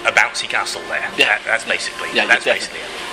[0.08, 1.04] a bouncy castle there.
[1.18, 1.36] Yeah.
[1.36, 2.08] That, that's basically.
[2.14, 3.11] Yeah, that's basically it.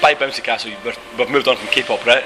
[0.00, 0.72] By Bouncy Castle,
[1.18, 2.24] we've moved on from K-pop, right?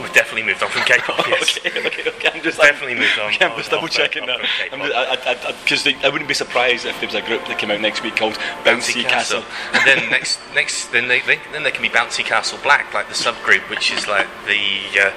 [0.00, 1.26] We've definitely moved on from K-pop.
[1.28, 1.58] yes.
[1.58, 2.30] okay, okay, okay.
[2.32, 3.30] I'm just Definitely moved on.
[3.32, 4.34] Okay, I'm just double checking now.
[4.34, 4.86] on from I'm K-pop.
[4.86, 7.58] just- I, I, I, because I wouldn't be surprised if there was a group that
[7.58, 8.34] came out next week called
[8.64, 9.42] Bouncy, Castle.
[9.72, 13.08] and then next, next, then they, they, then there can be Bouncy Castle Black, like
[13.08, 15.12] the subgroup, which is like the, uh,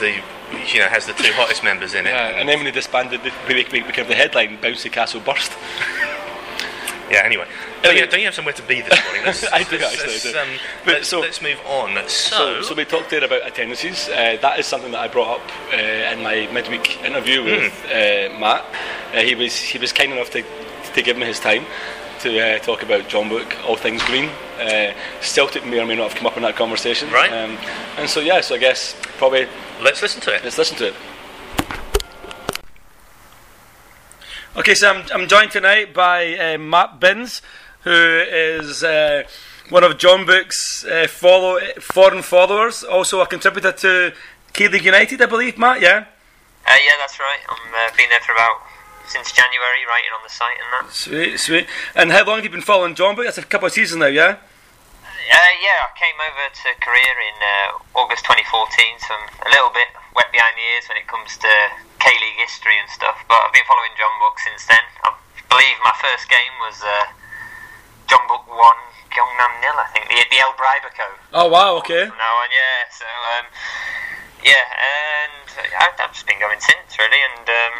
[0.00, 0.20] the,
[0.72, 2.10] you know, has the two hottest members in it.
[2.10, 5.52] Yeah, and then when they disbanded, they we, we, we the headline Bouncy Castle burst.
[7.10, 7.44] Yeah, anyway.
[7.82, 8.04] Don't, Anyway.
[8.06, 9.22] you, don't you have somewhere to be this morning?
[9.26, 10.38] Let's, I do, let's, actually, Let's, do.
[10.38, 10.48] um,
[10.84, 11.94] But let's, so- let's move on.
[12.08, 14.08] So, So, so we talked there about attendances.
[14.08, 18.38] Uh, that is something that I brought up uh, in my midweek interview with uh,
[18.38, 18.64] Matt.
[19.14, 20.42] Uh, he was he was kind enough to
[20.94, 21.66] to give me his time
[22.20, 24.30] to uh, talk about Jeonbuk, all things green.
[24.58, 27.10] Uh, Celtic may or may not have come up in that conversation.
[27.10, 27.30] Right.
[27.30, 27.58] Um,
[27.98, 29.46] and so yeah, so I guess probably
[29.82, 30.42] let's listen to it.
[30.42, 30.94] let's listen to it.
[34.56, 37.42] Okay, so I'm, I'm joined tonight by uh, Matt Binns,
[37.82, 39.24] who is uh,
[39.68, 44.12] one of Jeonbuk's uh, follow, foreign followers, also a contributor to
[44.52, 46.06] K League United, I believe, Matt, yeah?
[46.64, 47.40] Uh, yeah, that's right.
[47.48, 48.62] I'm uh, been there for about
[49.08, 50.94] since January, writing on the site and that.
[50.94, 51.66] Sweet, sweet.
[51.96, 53.16] And how long have you been following John?
[53.16, 53.24] Book?
[53.24, 54.38] that's a couple of seasons now, yeah.
[55.02, 59.70] Uh, yeah, I came over to Korea in uh, August 2014, so I'm a little
[59.74, 61.50] bit wet behind the ears when it comes to
[61.98, 63.18] K League history and stuff.
[63.28, 64.84] But I've been following Jeonbuk since then.
[65.04, 65.12] I
[65.50, 67.06] believe my first game was uh,
[68.08, 69.76] Jeonbuk one, Gyeongnam nil.
[69.78, 71.08] I think the the El Bribaco.
[71.32, 72.06] Oh wow, okay.
[72.06, 72.78] From now on, yeah.
[72.90, 73.46] So um,
[74.44, 75.46] yeah, and
[75.78, 77.46] I- I've just been going since really, and.
[77.48, 77.74] Um,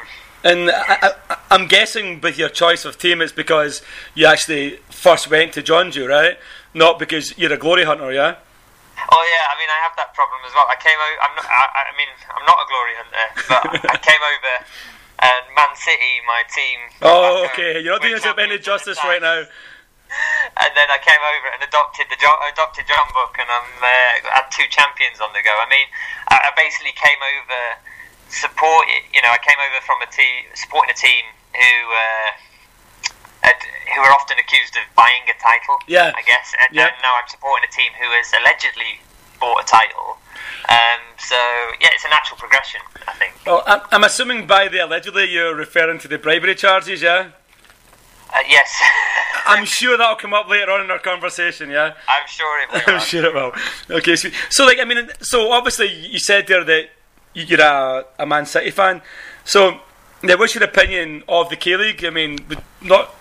[0.46, 3.80] And I, I, I'm guessing with your choice of team, it's because
[4.14, 6.36] you actually first went to Jeonju, right?
[6.74, 8.34] Not because you're a glory hunter, yeah.
[9.14, 10.66] Oh yeah, I mean I have that problem as well.
[10.66, 11.16] I came over.
[11.22, 11.46] I'm not.
[11.46, 13.62] I, I mean I'm not a glory hunter, but
[13.94, 14.54] I came over
[15.22, 16.78] and Man City, my team.
[17.00, 17.80] Oh, home, okay.
[17.80, 19.46] You're not doing yourself any champions at the justice right now.
[20.62, 24.66] And then I came over and adopted the adopted Jeonbuk, and I'm uh, had two
[24.70, 25.50] champions on the go.
[25.50, 25.88] I mean,
[26.28, 27.62] I, I basically came over
[28.30, 28.86] support.
[29.10, 31.24] You know, I came over from a team supporting a team
[31.54, 31.74] who.
[31.94, 32.30] Uh,
[33.94, 36.12] who are often accused of buying a title, Yeah.
[36.16, 36.90] I guess, and, Yeah.
[37.02, 39.00] now I'm supporting a team who has allegedly
[39.40, 40.18] bought a title.
[40.68, 41.36] Um, so
[41.80, 43.34] yeah, it's a natural progression, I think.
[43.46, 47.28] Well, I'm, I'm assuming by the allegedly you're referring to the bribery charges, yeah.
[48.34, 48.74] Uh, yes,
[49.46, 51.94] I'm sure that'll come up later on in our conversation, yeah.
[52.08, 52.82] I'm sure it will.
[52.94, 53.52] I'm sure it will.
[53.98, 56.88] Okay, so, so like I mean, so obviously you said there that
[57.34, 59.02] you're a, a Man City fan.
[59.44, 59.80] So,
[60.22, 62.02] now, what's your opinion of the K League?
[62.04, 62.38] I mean,
[62.80, 63.14] not.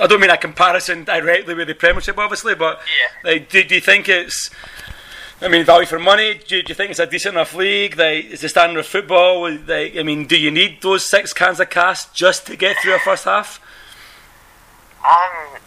[0.00, 2.80] I don't mean a comparison directly with the Premiership, obviously, but
[3.24, 3.30] Yeah.
[3.32, 4.50] like, do, do you think it's?
[5.42, 6.34] I mean, value for money.
[6.46, 7.98] Do you, do you think it's a decent enough league?
[7.98, 9.50] Like, is the standard of football?
[9.50, 12.94] Like, I mean, do you need those six cans of cast just to get through
[12.94, 13.60] a first half?
[15.04, 15.60] Um,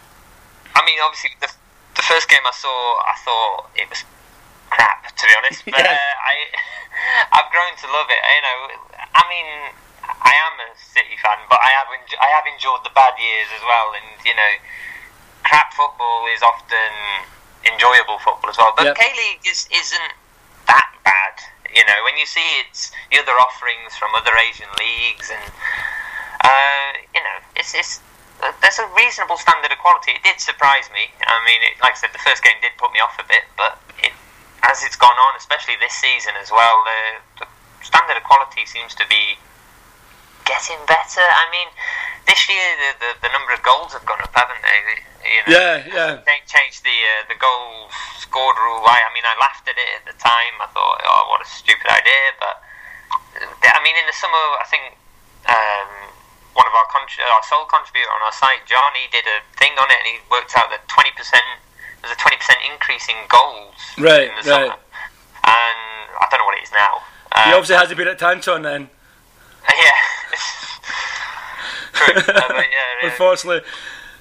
[0.74, 1.48] I mean, obviously, the,
[1.94, 4.02] the first game I saw, I thought it was
[4.70, 5.64] crap, to be honest.
[5.70, 5.92] But Yeah.
[5.92, 6.34] uh, I,
[7.38, 8.18] I've grown to love it.
[8.18, 8.58] You know,
[9.14, 9.46] I mean,
[10.08, 13.48] I am a City fan, but I have enj- I have enjoyed the bad years
[13.54, 13.92] as well.
[13.92, 14.52] And you know,
[15.44, 16.92] crap football is often
[17.64, 18.72] enjoyable football as well.
[18.76, 18.96] But Yep.
[18.96, 20.12] K League is isn't
[20.66, 21.34] that bad.
[21.74, 25.52] You know, when you see it's the other offerings from other Asian leagues and
[26.44, 28.00] uh, you know, it's, it's
[28.42, 30.12] uh, there's a reasonable standard of quality.
[30.12, 31.10] It did surprise me.
[31.26, 33.44] I mean, it, like I said, the first game did put me off a bit,
[33.56, 34.12] but it,
[34.62, 37.46] as it's gone on, especially this season as well, the, the
[37.82, 39.36] standard of quality seems to be
[40.48, 41.20] getting better.
[41.22, 41.68] I mean,
[42.24, 44.78] this year the, the, the number of goals have gone up, haven't they?
[45.28, 46.12] You know, Yeah, yeah.
[46.24, 48.80] They changed the uh, the goals scored rule.
[48.88, 50.54] I, I mean, I laughed at it at the time.
[50.64, 52.24] I thought, oh, what a stupid idea.
[52.40, 52.56] But
[53.44, 54.96] uh, I mean, in the summer, I think
[55.52, 55.90] um,
[56.56, 59.88] one of our contri- our sole contributor on our site, Johnny, did a thing on
[59.92, 61.44] it, and he worked out that twenty percent
[62.00, 64.70] there's a twenty percent increase in goals Right, in the right.
[64.72, 64.78] summer.
[65.44, 65.80] And
[66.20, 67.02] I don't know what it is now.
[67.36, 68.90] He Um, obviously hasn't been at Tanchon then.
[69.68, 69.90] yeah.
[72.00, 72.62] Uh, yeah,
[73.02, 73.10] yeah.
[73.10, 73.60] unfortunately.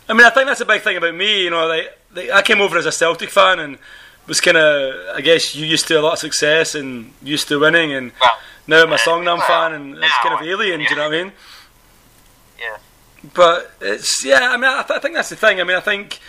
[0.10, 1.44] I mean, I think that's a big thing about me.
[1.44, 3.78] You know, like, like I came over as a Celtic fan and
[4.26, 7.60] was kind of, I guess, you used to a lot of success and used to
[7.60, 8.32] winning, and Well,
[8.68, 10.80] now I'm a Songnam well, fan, and it's kind of alien.
[10.80, 11.32] Do you know what I mean?
[12.60, 12.78] yeah.
[13.34, 14.50] But it's yeah.
[14.52, 15.62] I mean, I, th- I think that's the thing.
[15.62, 16.20] I mean, I think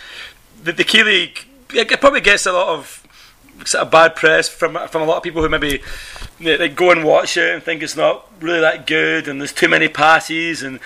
[0.63, 2.98] the, the K League it probably gets a lot of
[3.65, 5.81] sort of bad press from from a lot of people who maybe
[6.39, 9.53] they, they go and watch it and think it's not really that good, and there's
[9.53, 10.79] too many passes, and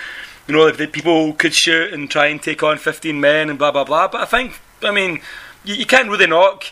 [0.46, 3.70] you know, the people could shoot and try and take on 15 men and blah
[3.70, 4.08] blah blah.
[4.08, 5.20] But I think, I mean,
[5.64, 6.64] you, you can't really knock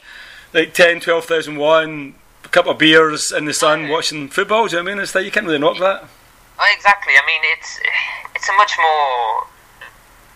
[0.53, 4.67] like 10, 12,000 one, a couple of beers in the sun watching football.
[4.67, 5.03] Do you know what I mean?
[5.03, 6.05] It's like you can't really knock that.
[6.77, 7.15] Exactly.
[7.17, 7.81] I mean, it's
[8.37, 9.47] it's a much more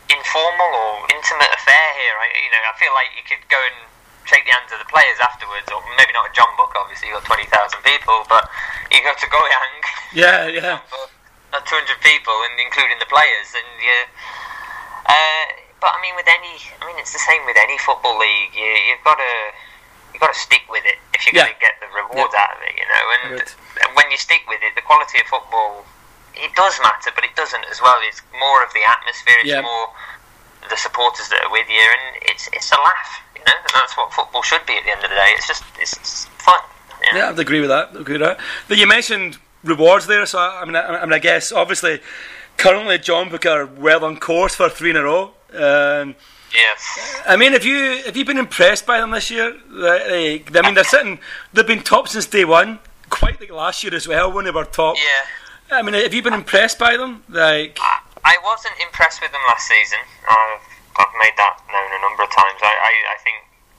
[0.09, 2.17] informal or intimate affair here.
[2.19, 3.86] I, you know, I feel like you could go and
[4.27, 6.75] shake the hands of the players afterwards, or maybe not a Jeonbuk.
[6.77, 8.51] Obviously, you've got twenty thousand people, but
[8.91, 9.75] you go to Goyang,
[10.13, 10.79] Yeah, yeah.
[11.55, 13.99] not two hundred people, and including the players, and you.
[15.07, 15.47] Uh,
[15.81, 18.51] but I mean, with any, I mean, it's the same with any football league.
[18.57, 19.33] You, you've got to,
[20.11, 21.47] you've got to stick with it if you're Yeah.
[21.47, 22.75] going to get the rewards out of it.
[22.75, 23.23] You know, and,
[23.87, 25.85] and when you stick with it, the quality of football,
[26.35, 27.95] it does matter, but it doesn't as well.
[28.09, 29.39] It's more of the atmosphere.
[29.47, 29.63] It's Yeah.
[29.63, 29.87] more
[30.67, 33.11] the supporters that are with you, and it's it's a laugh.
[33.47, 35.33] And that's what football should be at the end of the day.
[35.37, 36.59] It's just it's, it's fun.
[37.13, 37.19] know?
[37.19, 37.91] Yeah, I'd agree with that.
[37.91, 38.39] I'd agree with that.
[38.69, 42.01] But you mentioned rewards there, so I, I mean, I, I mean, I guess obviously,
[42.57, 45.33] currently Jeonbuk are well on course for three in a row.
[45.55, 46.15] Um,
[46.55, 47.23] Yes.
[47.27, 49.57] I mean, have you have you been impressed by them this year?
[49.69, 51.19] Like, I mean, they're sitting.
[51.53, 52.79] They've been top since day one.
[53.11, 54.97] Quite like last year as well when they were top.
[54.97, 55.79] Yeah.
[55.79, 57.25] I mean, have you been impressed by them?
[57.29, 59.99] Like, I, I wasn't impressed with them last season.
[60.29, 60.61] I've,
[60.99, 62.59] I've made that known a number of times.
[62.63, 63.39] I, I, I think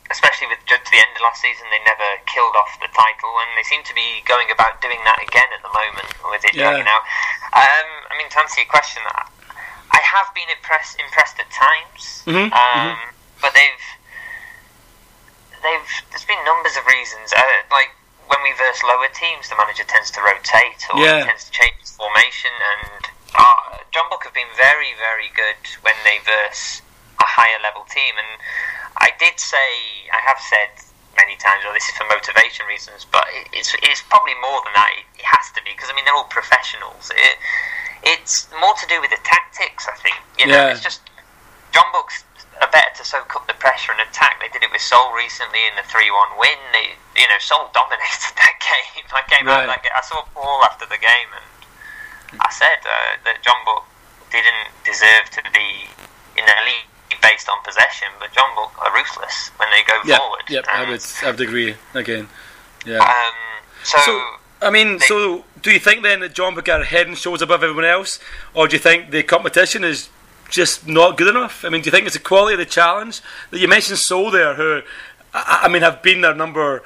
[0.09, 3.49] especially with to the end of last season, they never killed off the title, and
[3.59, 6.71] they seem to be going about doing that again at the moment with it Yeah.
[6.71, 7.03] dragging out.
[7.51, 12.51] Um, I mean, to answer your question, I have been impressed impressed at times, Mhm,
[12.53, 12.97] um,
[13.41, 13.85] but they've
[15.63, 17.33] they've there's been numbers of reasons.
[17.33, 17.91] Uh, like
[18.27, 21.23] when we verse lower teams, the manager tends to rotate or Yeah.
[21.25, 22.51] tends to change his formation.
[22.51, 26.81] And uh, Jeonbuk have been very very good when they verse
[27.37, 28.17] higher level team.
[28.17, 28.41] And
[28.97, 30.73] I did say I have said
[31.15, 34.89] many times, well, this is for motivation reasons, but it's it's probably more than that.
[34.97, 37.11] It, has to be because I mean they're all professionals.
[37.13, 37.35] It,
[38.03, 40.15] it's more to do with the tactics, I think.
[40.39, 40.71] You know, Yeah.
[40.73, 41.01] it's just
[41.73, 42.23] Jeonbuk's
[42.61, 44.39] are better to soak up the pressure and attack.
[44.41, 46.57] They did it with Seoul recently in the three-one win.
[46.73, 49.05] They, you know, Seoul dominated that game.
[49.13, 49.77] I came out Right.
[49.77, 49.93] of that.
[49.93, 53.83] I saw Paul after the game, and I said uh, that Jeonbuk
[54.31, 55.85] didn't deserve to be
[56.39, 56.89] in the league
[57.21, 60.41] based on possession, but Jeonbuk are ruthless when they go Yeah, forward.
[60.49, 62.27] yep, I would, I would agree again.
[62.85, 62.97] Yeah.
[62.99, 63.33] Um,
[63.83, 64.21] so, So,
[64.61, 67.85] I mean, so do you think then that Jeonbuk are head and shoulders above everyone
[67.85, 68.19] else,
[68.53, 70.09] or do you think the competition is
[70.49, 71.63] just not good enough?
[71.65, 73.99] I mean, do you think it's the quality of the challenge that you mentioned?
[73.99, 74.81] Seoul there, who
[75.33, 76.83] I, I mean, have been their number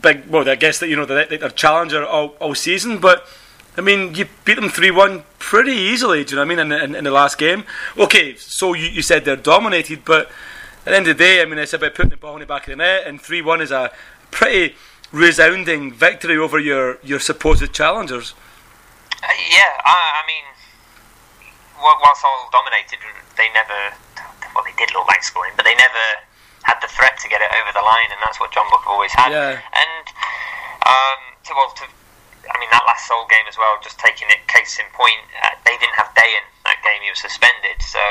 [0.00, 0.26] big.
[0.28, 3.26] Well, I guess that you know they're, they're challenger all, all season, but.
[3.76, 6.72] I mean, you beat them 3 1 pretty easily, do you know what I mean,
[6.72, 7.64] in, in, in the last game.
[7.98, 10.30] Okay, so you, you said they're dominated, but
[10.86, 12.46] at the end of the day, I mean, it's about putting the ball in the
[12.46, 13.90] back of the net, and 3 1 is a
[14.30, 14.76] pretty
[15.12, 18.34] resounding victory over your, your supposed challengers.
[19.22, 20.44] Uh, yeah, I, I mean,
[21.80, 22.98] whilst all dominated,
[23.36, 23.96] they never.
[24.54, 26.04] Well, they did look like scoring, but they never
[26.62, 29.32] had the threat to get it over the line, and that's what Jeonbuk always had.
[29.32, 29.58] Yeah.
[29.72, 30.06] And
[30.86, 31.84] um, to well, to
[32.50, 33.76] I mean, that last Seoul game as well.
[33.82, 37.20] Just taking it case in point, uh, they didn't have Dejan that game; he was
[37.20, 38.02] suspended, so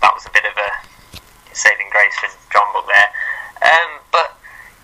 [0.00, 0.70] that was a bit of a
[1.54, 3.10] saving grace for Jeonbuk there.
[3.62, 4.36] Um, but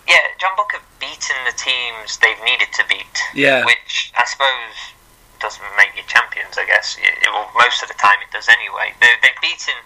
[0.09, 3.16] yeah, Jeonbuk have beaten the teams they've needed to beat.
[3.35, 3.64] Yeah.
[3.64, 4.96] Which I suppose
[5.40, 6.56] doesn't make you champions.
[6.59, 8.94] I guess it, it, well, most of the time it does anyway.
[9.00, 9.76] They, they've beaten.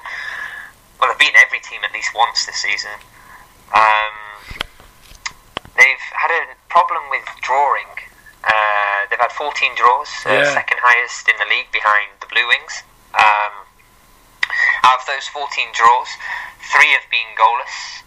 [0.98, 2.94] Well, they've beaten every team at least once this season.
[3.74, 4.14] Um,
[5.76, 7.89] they've had a problem with drawing.
[9.30, 10.54] Uh, they've had 14 draws, uh, Yeah.
[10.54, 12.82] second highest in the league behind the Blue Wings.
[13.14, 13.52] Um,
[14.84, 16.08] out of those 14 draws,
[16.72, 18.02] three have been goalless.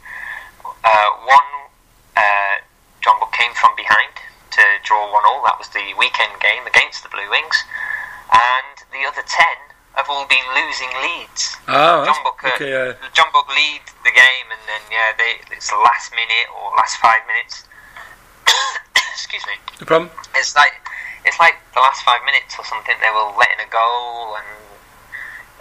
[0.84, 1.70] Uh, one,
[2.18, 2.58] uh,
[3.02, 4.12] Jeonbuk came from behind
[4.52, 5.44] to draw one all.
[5.44, 7.64] That was the weekend game against the Blue Wings,
[8.32, 9.58] and the other ten
[9.96, 11.56] have all been losing leads.
[11.68, 15.78] Oh, Jeonbuk, uh, okay, uh, Jeonbuk lead the game, and then yeah, they it's the
[15.78, 17.64] last minute or last five minutes.
[19.14, 19.54] Excuse me.
[19.80, 20.12] no problem.
[20.36, 20.83] It's like
[21.34, 22.94] it's like the last five minutes or something.
[23.02, 24.46] They were letting a goal and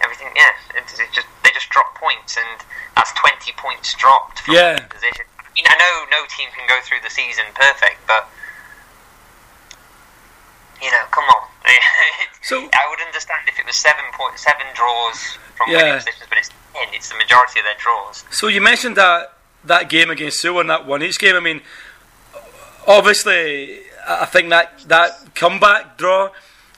[0.05, 0.29] everything.
[0.37, 2.61] Yeah, it, it just they just drop points, and
[2.95, 4.77] that's twenty points dropped from Yeah.
[4.85, 5.25] position.
[5.41, 8.29] I mean, I know no team can go through the season perfect, but
[10.81, 11.47] you know, come on.
[12.43, 15.77] So- I would understand if it was seven point seven draws from Yeah.
[15.89, 16.87] winning positions, but it's ten.
[16.93, 18.25] It's the majority of their draws.
[18.29, 19.33] So you mentioned that
[19.63, 21.35] that game against Seoul and that one each game.
[21.35, 21.61] I mean,
[22.85, 26.29] obviously, I think that that comeback draw,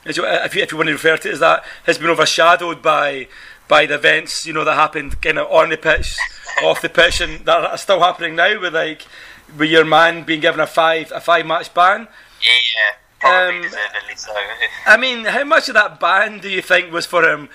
[0.04, 3.28] if you, if you want to refer to it as that, has been overshadowed by
[3.68, 6.16] by the events you know that happened kind of on the pitch,
[6.62, 9.06] off the pitch, and that are still happening now with like
[9.56, 12.08] with your man being given a five a five match ban.
[12.42, 13.64] Yeah, Um,
[14.14, 14.32] so.
[14.86, 17.48] I mean, how much of that ban do you think was for him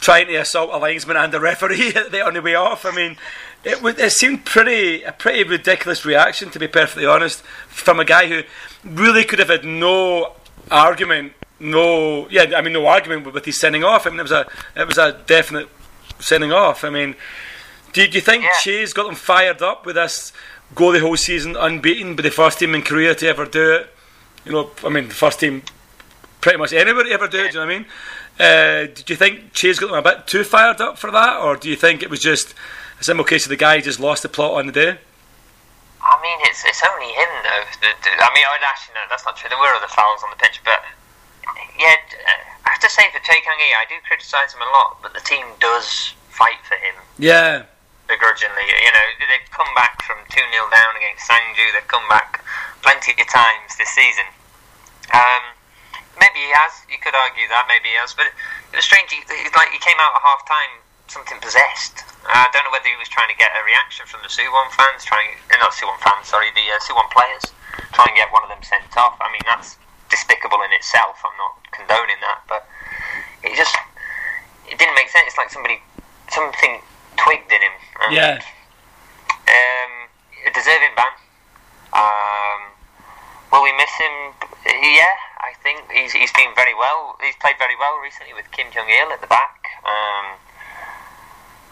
[0.00, 2.86] trying to assault a linesman and a referee on the way off?
[2.86, 3.16] I mean,
[3.64, 8.04] it would it seemed pretty a pretty ridiculous reaction to be perfectly honest from a
[8.04, 8.42] guy who
[8.84, 10.34] really could have had no
[10.70, 14.06] argument, no yeah, I mean no argument with, with his sending off.
[14.06, 15.68] I mean, it was a it was a definite
[16.18, 16.84] sending off.
[16.84, 17.14] I mean,
[17.92, 18.50] do, do you think Yeah.
[18.62, 20.32] Choi's got them fired up with this
[20.74, 23.94] go the whole season unbeaten, be the first team in Korea to ever do it?
[24.44, 25.62] You know, I mean, the first team
[26.40, 27.52] pretty much anybody ever do it.
[27.52, 27.86] Do you know what I mean?
[28.38, 31.56] Uh, did you think Choi's got them a bit too fired up for that, or
[31.56, 32.54] do you think it was just
[33.00, 34.98] a simple case of the guy just lost the plot on the day?
[36.10, 37.64] I mean, it's it's only him though.
[37.80, 39.48] The- the- I mean, I would actually no, that's not true.
[39.48, 40.82] There were other fouls on the pitch, but
[41.78, 41.96] yeah,
[42.26, 45.14] uh, I have to say for Choi Kang Hee do criticise him a lot, but
[45.14, 47.62] the team does fight for him Yeah,
[48.10, 48.66] begrudgingly.
[48.66, 51.72] You know, they've come back from two 0 down against Sangju.
[51.72, 52.42] They've come back
[52.82, 54.26] plenty of times this season.
[55.14, 55.42] Um,
[56.18, 56.72] maybe he has.
[56.90, 59.10] You could argue that maybe he has, but it was strange.
[59.14, 60.79] He, he- like he came out at half time,
[61.10, 62.06] something possessed.
[62.30, 65.02] I don't know whether he was trying to get a reaction from the Suwon fans,
[65.02, 67.50] trying uh, not Suwon fans, sorry, the uh, Suwon players,
[67.90, 69.18] trying to get one of them sent off.
[69.18, 69.74] I mean, that's
[70.06, 71.18] despicable in itself.
[71.26, 72.62] I'm not condoning that, but
[73.42, 73.74] it just
[74.70, 75.34] it didn't make sense.
[75.34, 75.82] It's like somebody
[76.30, 76.78] something
[77.18, 77.76] twigged in him.
[78.06, 78.38] And, yeah,
[79.50, 79.92] um,
[80.46, 81.14] the deserving ban.
[81.90, 82.70] Um,
[83.50, 84.14] will we miss him?
[84.62, 87.18] Yeah, I think he's he's been very well.
[87.18, 89.58] He's played very well recently with Kim Hyung-il at the back.
[89.82, 90.38] Um,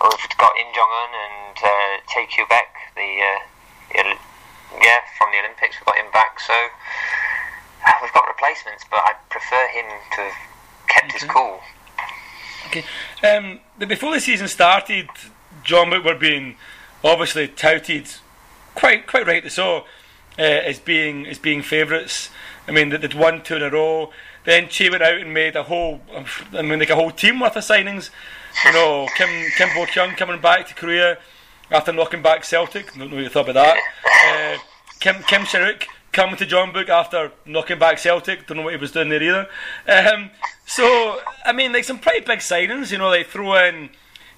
[0.02, 4.14] we've got Im Jong-eun and uh, Choi Kyu-baek, the uh,
[4.82, 5.76] yeah from the Olympics.
[5.78, 6.54] We've got him back, so
[8.02, 8.84] we've got replacements.
[8.90, 10.38] But I prefer him to have
[10.88, 11.60] kept his cool.
[12.66, 12.84] Okay.
[13.24, 15.08] Um, before the season started,
[15.64, 16.56] Jeonbuk were being
[17.02, 18.08] obviously touted,
[18.74, 19.84] quite quite rightly so,
[20.38, 22.30] uh, as being as being favourites.
[22.66, 24.12] I mean, they'd won two in a row.
[24.44, 26.00] Then Choi went out and made a whole,
[26.52, 28.10] I mean, like a whole team worth of signings.
[28.64, 31.18] You know, Kim Kim Bo Kyung coming back to Korea
[31.70, 32.92] after knocking back Celtic.
[32.94, 34.56] Don't know what you thought about that.
[34.56, 34.58] Uh,
[35.00, 38.46] Kim Kim Shin-uk coming to Jeonbuk after knocking back Celtic.
[38.46, 39.48] Don't know what he was doing there either.
[39.86, 40.30] Um,
[40.66, 42.90] so I mean, like some pretty big signings.
[42.90, 43.90] You know, like throw in,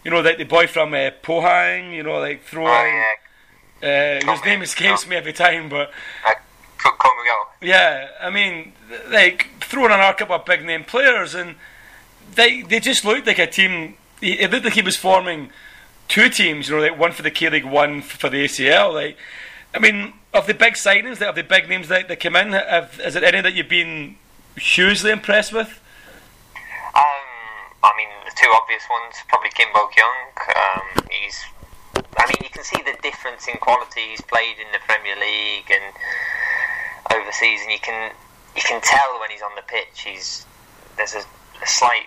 [0.05, 1.95] you know, like the boy from uh, Pohang.
[1.95, 3.05] You know, like throw Oh in.
[3.83, 5.91] Uh, whose name escapes me every time, but
[6.27, 6.35] uh,
[7.63, 8.75] yeah, I mean,
[9.09, 11.57] like throwing in a couple of big name players, and
[12.35, 13.97] they they just looked like a team.
[14.23, 15.51] It looked like he was forming
[16.09, 18.93] two teams, you know, like one for the K League, one for the ACL.
[18.93, 19.17] Like,
[19.75, 23.01] I mean, of the big signings, of the big names that, that came in, have,
[23.03, 24.17] is it any that you've been
[24.57, 25.81] hugely impressed with?
[26.95, 27.27] Um,
[27.83, 30.21] I mean, the two obvious ones, probably Kim Bo Kyung.
[30.37, 31.39] Um, he's,
[31.95, 34.11] I mean, you can see the difference in quality.
[34.11, 35.95] He's played in the Premier League and
[37.15, 38.13] overseas, and you can
[38.57, 40.03] you can tell when he's on the pitch.
[40.05, 40.45] He's
[40.97, 41.23] there's a,
[41.63, 42.07] a slight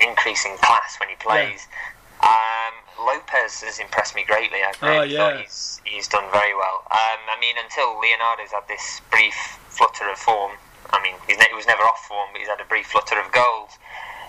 [0.00, 1.66] increase in class when he plays.
[2.20, 2.74] Um,
[3.06, 4.58] Lopez has impressed me greatly.
[4.66, 5.18] I've Oh, yeah.
[5.18, 6.82] thought he's he's done very well.
[6.90, 9.34] Um, I mean, until Leonardo's had this brief
[9.68, 10.52] flutter of form.
[10.90, 13.20] I mean, he's ne- he was never off form, but he's had a brief flutter
[13.20, 13.70] of goals.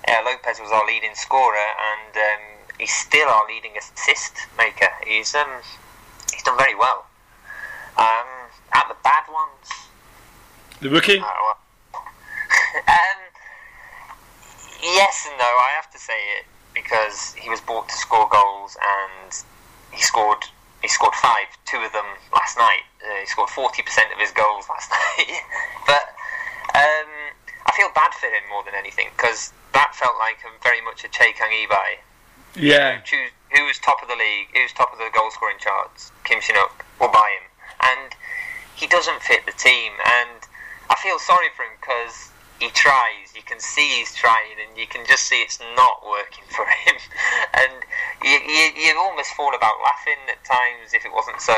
[0.08, 2.42] Uh, Lopez was our leading scorer, and um,
[2.78, 4.90] he's still our leading assist maker.
[5.06, 5.50] He's um,
[6.34, 7.06] he's done very well.
[7.98, 8.28] Um,
[8.74, 9.68] at the bad ones,
[10.80, 11.20] The rookie?
[11.20, 11.58] uh, well,
[12.88, 13.20] um,
[14.82, 15.46] yes and no.
[15.46, 19.32] I have to say it because he was bought to score goals, and
[19.92, 20.46] he scored.
[20.82, 22.88] He scored five, two of them last night.
[23.04, 25.42] Uh, he scored forty percent of his goals last night.
[25.86, 26.16] but
[26.76, 27.12] um,
[27.66, 31.04] I feel bad for him more than anything because that felt like a, very much
[31.04, 31.98] a Choi Kang Hee buy
[32.56, 33.02] Yeah.
[33.02, 36.12] choose who was top of the league, who was top of the goal scoring charts,
[36.24, 37.46] Kim Shin-uk, will buy him.
[37.82, 38.14] And
[38.76, 39.94] he doesn't fit the team.
[40.06, 40.40] And
[40.90, 42.30] I feel sorry for him because
[42.60, 43.34] he tries.
[43.36, 46.96] You can see he's trying, and you can just see it's not working for him.
[47.54, 47.72] and
[48.24, 51.56] you, you, you almost fall about laughing at times if it wasn't so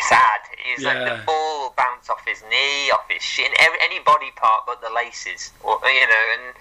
[0.00, 0.40] sad.
[0.64, 4.30] He's like the ball will bounce off his knee, off his shin, every, any body
[4.36, 6.54] part but the laces, or you know, and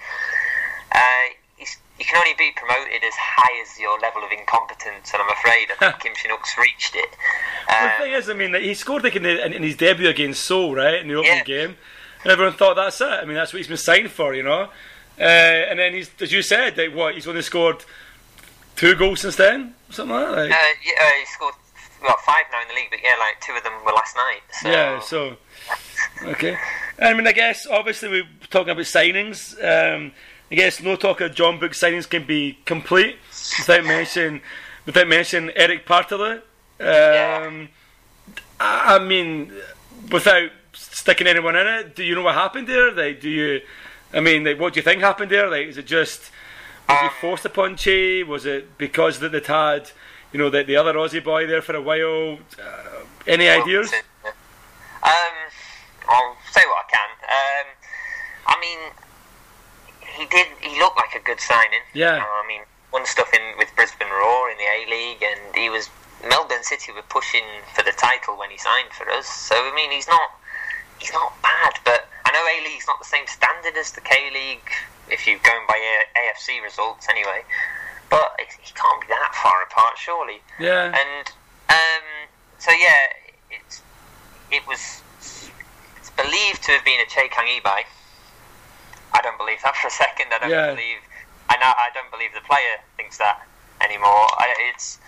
[0.91, 1.24] uh,
[1.58, 5.30] he's, you can only be promoted as high as your level of incompetence, and I'm
[5.30, 7.10] afraid I think Kim Shin-uk's reached it.
[7.68, 9.76] Well, the Um, thing is, I mean, he scored like in, the, in, in his
[9.76, 11.43] debut against Seoul, right, in the opening Yeah.
[11.43, 11.78] game,
[12.24, 13.05] and everyone thought that's it.
[13.05, 14.69] I mean, that's what he's been signed for, you know.
[15.19, 17.84] Uh, and then he's, as you said, like, what he's only scored
[18.76, 20.32] two goals since then, something like that.
[20.32, 21.53] Like, uh, yeah, uh, he scored
[22.01, 24.41] well five now in the league, but yeah, like two of them were last night.
[24.51, 25.38] So, Yeah, so
[26.24, 26.57] okay.
[26.99, 29.53] I mean, I guess obviously we're talking about signings.
[29.63, 30.11] Um,
[30.51, 33.17] I guess no talk of Jeonbuk signings can be complete
[33.59, 34.41] without mentioning
[34.86, 36.41] without mentioning Erik Paartalu.
[36.80, 37.69] Um,
[38.59, 39.51] I, I mean,
[40.11, 40.49] without
[40.82, 42.92] sticking anyone in it, do you know what happened there?
[42.92, 43.62] Like, do you?
[44.14, 45.50] I mean, like, what do you think happened there?
[45.50, 46.32] Like, is it just
[46.90, 48.26] was he Um, forced upon Choi?
[48.26, 49.92] Was it because that they'd had,
[50.34, 52.40] you know, the, the other Aussie boy there for a while?
[52.60, 53.94] Uh, any ideas?
[55.04, 55.36] Um,
[56.10, 57.10] I'll say what I can.
[57.24, 57.68] Um,
[58.48, 58.80] I mean,
[60.18, 60.48] he did.
[60.60, 61.82] He looked like a good signing.
[61.94, 62.18] Yeah.
[62.18, 62.62] Uh, I mean,
[62.92, 65.90] won stuff in with Brisbane Roar in the A League, and he was
[66.28, 69.28] Melbourne City were pushing for the title when he signed for us.
[69.28, 70.30] So I mean, he's not
[71.02, 74.30] he's not bad, but I know A League's not the same standard as the K
[74.34, 74.70] League
[75.10, 77.41] if you're going by A- AFC results anyway.
[78.10, 80.39] But it, he can't be that far apart, surely.
[80.60, 80.86] Yeah.
[80.93, 81.26] And
[81.70, 82.06] um,
[82.60, 83.02] so yeah,
[83.49, 83.82] it's
[84.52, 85.02] it was
[85.97, 87.84] it's believed to have been a Choi Kang Hee buy.
[89.14, 90.28] I don't believe that for a second.
[90.34, 90.70] I don't Yeah.
[90.72, 90.99] believe.
[91.49, 91.74] I know.
[91.76, 93.41] I don't believe the player thinks that
[93.82, 94.28] anymore.
[94.38, 94.99] I, it's.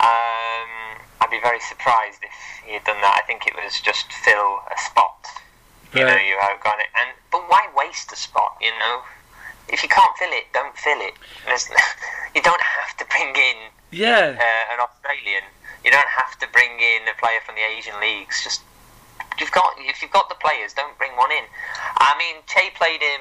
[0.00, 2.32] Um, I'd be very surprised if
[2.66, 3.20] he had done that.
[3.22, 5.16] I think it was just fill a spot.
[5.94, 6.26] You know, Right.
[6.26, 8.56] you outgone it, and but why waste a spot?
[8.60, 9.02] You know,
[9.68, 11.14] if you can't fill it, don't fill it.
[11.46, 11.68] There's,
[12.34, 13.56] you don't have to bring in
[13.90, 14.38] Yeah.
[14.38, 15.42] uh, an Australian.
[15.84, 18.42] You don't have to bring in a player from the Asian leagues.
[18.44, 18.62] Just
[19.38, 21.44] you've got if you've got the players, don't bring one in.
[21.98, 23.20] I mean, Choi played him.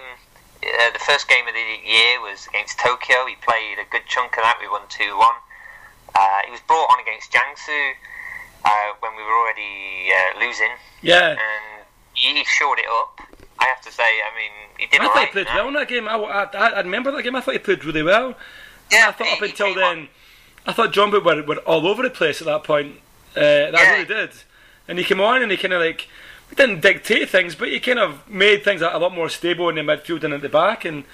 [0.62, 3.26] Uh, the first game of the year was against Tokyo.
[3.26, 4.58] He played a good chunk of that.
[4.62, 5.36] We won two one.
[6.16, 7.94] Uh, he was brought on against Jiangsu.
[8.66, 11.30] uh, when we were already uh, losing, Yeah.
[11.32, 11.40] and
[12.14, 13.22] he shored it up.
[13.58, 15.28] I have to say, I mean, he did I thought right.
[15.28, 16.08] he played well in that game.
[16.10, 17.36] I, I, I remember that game.
[17.38, 18.36] I thought he played really well.
[18.92, 20.08] Yeah, I thought he- up until then, on.
[20.68, 22.98] I thought Jeonbuk were, were all over the place at that point.
[23.36, 23.92] Uh, that Yeah.
[23.94, 24.32] really did.
[24.90, 26.08] And he came on and he kind of like,
[26.50, 29.76] he didn't dictate things, but he kind of made things a, lot more stable in
[29.76, 30.84] the midfield and at the back.
[30.84, 31.06] And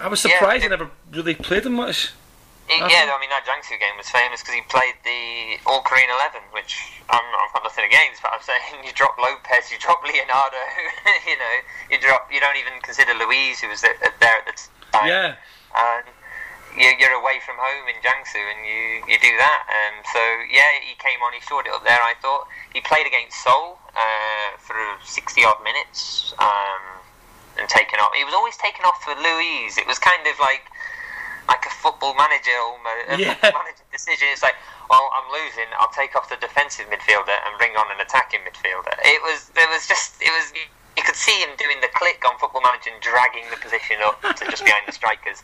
[0.00, 2.12] I was Yeah, surprised he never really played him much.
[2.68, 6.10] He- yeah, I mean that Jiangsu game was famous because he played the All Korean
[6.12, 6.76] Eleven, which
[7.08, 10.60] I'm not, I've got nothing against, but I'm saying you drop Lopez, you drop Leonardo,
[11.26, 11.56] you know,
[11.90, 14.52] you drop, you don't even consider Louise, who was there, at the
[14.92, 15.08] time.
[15.08, 15.34] Yeah.
[15.76, 16.06] and
[16.76, 19.62] you- you're away from home in Jiangsu, and you, you do that.
[19.72, 20.20] Um, so
[20.52, 21.98] yeah, he came on, he shored it up there.
[22.00, 26.82] I thought he played against Seoul uh, for 60 odd minutes um,
[27.58, 28.12] and taken off.
[28.14, 29.78] He was always taken off for Louise.
[29.78, 30.68] It was kind of like
[31.48, 33.34] like a football manager almost, a Yeah.
[33.40, 34.28] manager decision.
[34.30, 34.54] It's like,
[34.90, 35.66] well, I'm losing.
[35.80, 38.92] I'll take off the defensive midfielder and bring on an attacking midfielder.
[39.04, 40.52] It was there was just it was.
[40.96, 44.20] You could see him doing the click on Football Manager and dragging the position up
[44.20, 45.42] to just behind the strikers,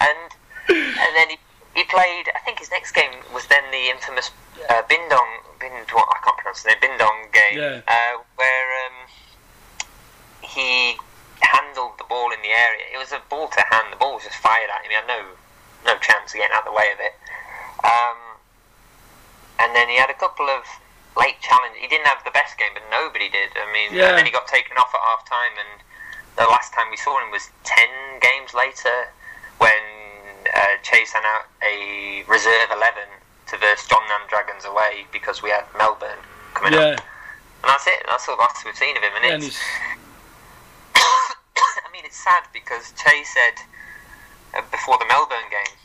[0.00, 0.30] and
[0.68, 1.38] and then he,
[1.74, 2.30] he played.
[2.34, 4.30] I think his next game was then the infamous
[4.70, 5.32] uh, Binh Duong.
[5.58, 6.78] Bind, what I can't pronounce the name.
[6.80, 7.80] Binh Duong game, Yeah.
[7.88, 9.08] uh, where um,
[10.42, 10.96] he
[11.46, 12.84] handled the ball in the area.
[12.92, 13.92] It was a ball to hand.
[13.92, 14.90] The ball was just fired at him.
[14.90, 15.22] He had no
[15.86, 17.14] no chance of getting out of the way of it.
[17.86, 18.18] Um,
[19.62, 20.66] and then he had a couple of
[21.16, 21.78] late challenges.
[21.80, 23.54] He didn't have the best game, but nobody did.
[23.54, 24.10] I mean, Yeah.
[24.10, 25.54] and then he got taken off at half time.
[25.56, 25.80] And
[26.36, 27.88] the last time we saw him was ten
[28.20, 29.08] games later
[29.58, 29.80] when
[30.54, 33.08] uh, Chase sent out a reserve eleven
[33.48, 36.18] to verse Jeonnam Dragons away because we had Melbourne
[36.54, 36.80] coming up.
[36.80, 36.90] Yeah.
[37.62, 38.02] And that's it.
[38.06, 39.12] That's all that's we've seen of him.
[39.16, 39.64] And Yeah, and it's, it's
[42.16, 43.60] sad because Choi said
[44.56, 45.76] uh, before the Melbourne game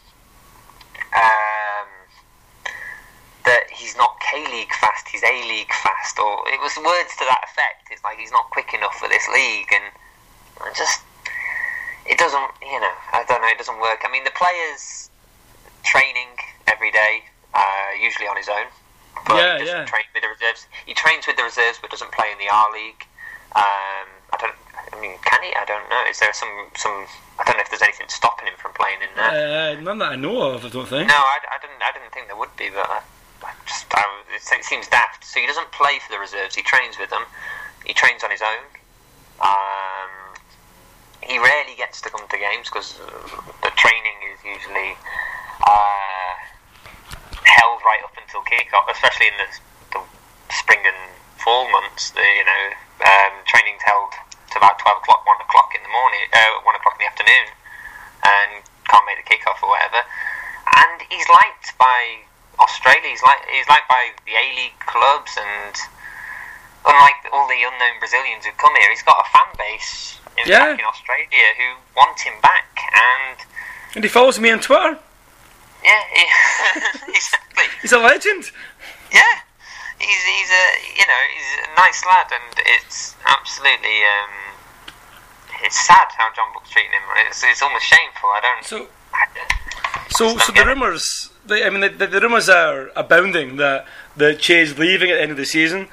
[1.13, 1.89] um,
[3.45, 7.25] that he's not K League fast, he's A League fast, or it was words to
[7.25, 7.89] that effect.
[7.91, 9.85] It's like he's not quick enough for this league, and
[10.61, 11.01] I just
[12.05, 14.01] it doesn't, you know, I don't know, it doesn't work.
[14.03, 15.09] I mean, the players
[15.83, 16.33] training
[16.67, 17.23] every day,
[17.53, 18.65] uh, usually on his own.
[19.27, 19.85] But Yeah, he doesn't yeah.
[19.85, 20.65] train with the reserves.
[20.85, 23.05] He trains with the reserves, but doesn't play in the R League.
[23.55, 24.55] Um, I don't.
[24.93, 25.53] I mean, can he?
[25.55, 26.03] I don't know.
[26.09, 27.05] Is there some some?
[27.39, 29.77] I don't know if there's anything stopping him from playing in there.
[29.77, 31.07] uh, none that I know of, I don't think.
[31.07, 31.81] No, I, I didn't.
[31.81, 33.01] I didn't think there would be, but I,
[33.43, 34.03] I just I,
[34.35, 35.23] it, it seems daft.
[35.25, 36.55] So he doesn't play for the reserves.
[36.55, 37.23] He trains with them.
[37.85, 38.63] He trains on his own.
[39.41, 40.11] Um,
[41.23, 42.97] he rarely gets to come to games because
[43.63, 44.93] the training is usually
[45.65, 46.33] uh,
[47.43, 49.47] held right up until kick-off, especially in the,
[49.97, 50.97] the spring and
[51.37, 52.11] fall months.
[52.11, 52.63] The you know
[53.03, 54.13] um, training's held
[54.51, 57.45] to about twelve o'clock, one o'clock in the morning, uh, one o'clock in the afternoon,
[58.23, 58.51] and
[58.87, 60.01] can't make the kick-off or whatever.
[60.77, 62.23] And he's liked by
[62.59, 63.07] Australia.
[63.09, 65.75] He's like he's liked by the A League clubs, and
[66.85, 70.73] unlike all the unknown Brazilians who come here, he's got a fan base in, Yeah.
[70.73, 72.67] in Australia who want him back.
[72.93, 73.37] And
[73.95, 74.97] And he follows me on Twitter.
[75.83, 76.25] yeah, he,
[77.13, 77.65] exactly.
[77.81, 78.51] He's a legend.
[80.01, 80.65] He's he's a
[80.97, 84.33] you know he's a nice lad, and it's absolutely um,
[85.63, 87.01] it's sad how Jeonbuk's treating him.
[87.27, 88.29] It's, it's almost shameful.
[88.29, 88.65] I don't.
[88.65, 89.27] So, I,
[90.09, 91.29] so, so the rumours.
[91.49, 93.85] I mean, the, the, the rumours are abounding that
[94.17, 95.87] that Choi's leaving at the end of the season.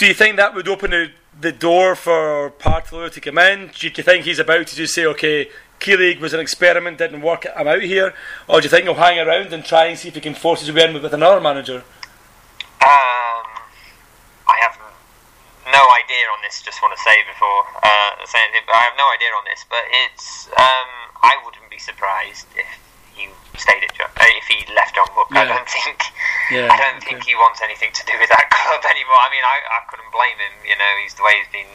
[0.00, 3.70] Do you think that would open the, the door for Paartalu to come in?
[3.74, 6.40] Do you, do you think he's about to just say, okay, K League was an
[6.40, 8.14] experiment, didn't work, I'm out here?
[8.48, 10.60] Or do you think he'll hang around and try and see if he can force
[10.60, 11.84] his way in with another manager?
[12.80, 13.46] Um,
[14.48, 14.76] I have
[15.68, 16.62] no idea on this.
[16.62, 19.64] Just want to say before uh, saying it, but I have no idea on this.
[19.68, 20.90] But it's um,
[21.22, 22.66] I wouldn't be surprised if
[23.14, 23.28] he
[23.60, 25.28] stayed at John, uh, if he left Jeonbuk.
[25.36, 26.00] I don't think
[26.50, 29.20] Yeah, I don't think he wants anything to do with that club anymore.
[29.20, 30.54] I mean, I, I couldn't blame him.
[30.64, 31.72] You know, he's the way he's been.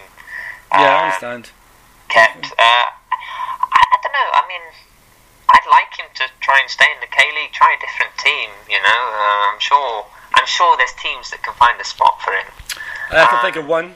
[0.73, 1.43] Yeah, I um, understand.
[2.09, 2.49] kept.
[2.57, 4.29] Uh, I, I don't know.
[4.35, 4.65] I mean,
[5.53, 8.49] I'd like him to try and stay in the K League, try a different team.
[8.65, 10.09] You know, uh, I'm sure.
[10.35, 12.47] I'm sure there's teams that can find a spot for him.
[13.11, 13.95] I can think of one.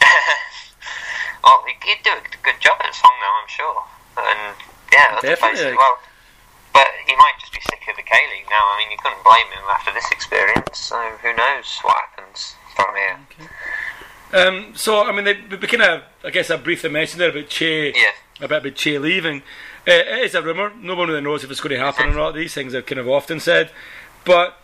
[1.44, 3.82] well, he, he'd do a good job at Song, though, I'm sure.
[4.18, 4.56] And
[4.92, 5.76] yeah, Definitely.
[5.76, 5.98] Well,
[6.72, 8.64] but he might just be sick of the K League now.
[8.72, 10.78] I mean, you couldn't blame him after this experience.
[10.78, 13.18] So who knows what happens from here?
[14.32, 17.48] Um, so, I mean, they, we kind of, I guess I briefly mentioned there about
[17.48, 18.10] Choi, Yeah.
[18.40, 19.42] about, about Choi leaving.
[19.88, 20.72] Uh, it is a rumour.
[20.80, 22.34] No one really knows if it's going to happen or not.
[22.34, 23.70] These things are kind of often said.
[24.24, 24.58] But,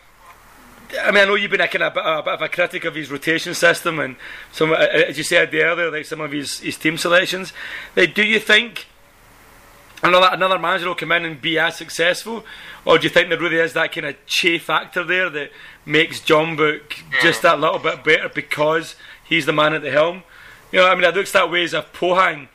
[1.00, 2.94] I mean, I know you've been a kind of a, bit of a critic of
[2.94, 4.16] his rotation system and
[4.52, 7.52] some, uh, as you said earlier, like some of his, his team selections.
[7.96, 8.86] Like, do you think
[10.02, 12.44] another another manager will come in and be as successful,
[12.84, 15.50] or do you think there really is that kind of Choi factor there that
[15.86, 20.24] makes Jeonbuk just that little bit better because he's the man at the helm?
[20.70, 22.48] You know, I mean, it looks that way as if Pohang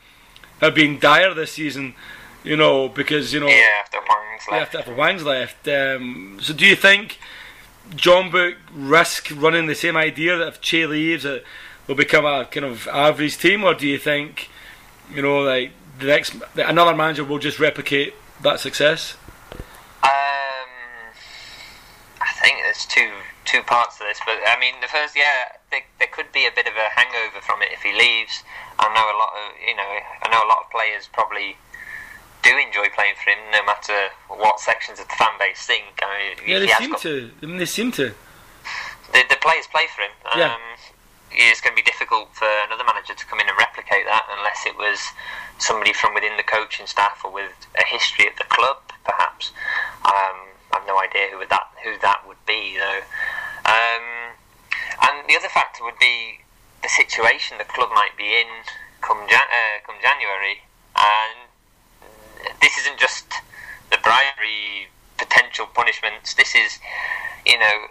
[0.61, 1.95] have been dire this season.
[2.43, 4.75] You know, because you know Yeah, after Hwang's yeah, left.
[4.75, 5.67] after, after Hwang's left.
[5.67, 7.19] Um, so do you think
[7.91, 11.43] Jeonbuk risk running the same idea that if Choi leaves, it
[11.87, 14.49] will become a kind of average team, or do you think,
[15.13, 19.15] you know, like the next another manager will just replicate that success?
[20.03, 20.69] Um,
[22.21, 23.11] I think there's two
[23.45, 26.51] two parts to this, but I mean, the first, yeah, there, there could be a
[26.51, 28.43] bit of a hangover from it if he leaves.
[28.77, 29.87] I know a lot of, you know,
[30.23, 31.55] I know a lot of players probably
[32.47, 35.99] do enjoy playing for him, no matter what sections of the fan base think.
[36.01, 37.31] I mean, Yeah, they seem got- to.
[37.41, 38.13] I mean, they seem to.
[39.13, 40.11] the, the players play for him.
[40.31, 40.57] Um, Yeah.
[41.29, 44.65] It's going to be difficult for another manager to come in and replicate that unless
[44.65, 44.97] it was
[45.59, 49.51] somebody from within the coaching staff or with a history at the club, perhaps.
[50.05, 53.03] Um, I have no idea who would that who that would be though.
[53.67, 54.05] Um,
[55.03, 56.39] and the other factor would be
[56.81, 58.47] the situation the club might be in
[59.01, 60.63] come Jan- uh, come January,
[60.95, 61.46] and
[62.61, 63.25] this isn't just
[63.91, 66.33] the bribery potential punishments.
[66.33, 66.79] This is,
[67.45, 67.87] you know,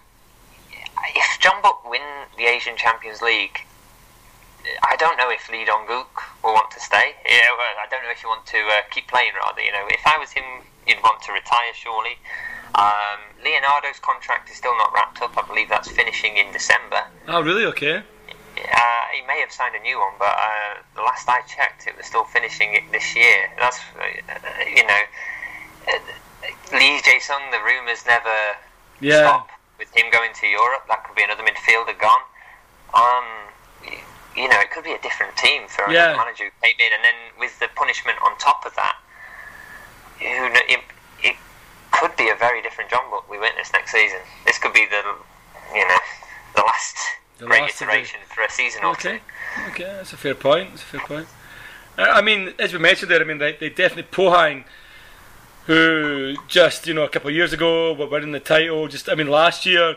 [1.15, 2.03] if Jeonbuk win
[2.37, 3.61] the Asian Champions League,
[4.83, 7.15] I don't know if Lee Dong-gook will want to stay.
[7.25, 9.33] Yeah, well, I don't know if you want to uh, keep playing.
[9.41, 10.45] Rather, you know, if I was him,
[10.87, 12.19] you'd want to retire surely.
[12.75, 15.39] Um, Leonardo's contract is still not wrapped up.
[15.39, 17.05] I believe that's finishing in December.
[17.29, 17.65] Oh, really?
[17.67, 18.03] Okay.
[18.57, 21.97] Uh, he may have signed a new one, but uh, the last I checked, it
[21.97, 23.51] was still finishing it this year.
[23.59, 24.05] That's uh,
[24.65, 25.03] you know,
[25.89, 25.99] uh,
[26.73, 27.43] Lee Jae Sung.
[27.51, 28.57] The rumours never
[29.01, 29.21] Yeah.
[29.21, 30.85] stop with him going to Europe.
[30.89, 32.25] That could be another midfielder gone.
[32.95, 33.25] Um,
[34.35, 36.17] you know, it could be a different team for Yeah.
[36.17, 38.97] manager who came in, and then with the punishment on top of that,
[40.19, 40.81] who kn- it,
[41.23, 41.37] it
[41.93, 44.21] could be a very different Jeonbuk we witness next season.
[44.45, 45.03] This could be the
[45.75, 45.99] you know
[46.55, 46.97] the last
[47.39, 49.19] The great last of the- iteration for a season or Okay.
[49.19, 49.71] two.
[49.71, 50.71] Okay, that's a fair point.
[50.71, 51.29] That's a fair point.
[51.99, 54.65] Uh, I mean, as we mentioned there, I mean, they, they definitely Pohang,
[55.67, 58.87] who just you know a couple of years ago were winning the title.
[58.89, 59.97] Just I mean, last year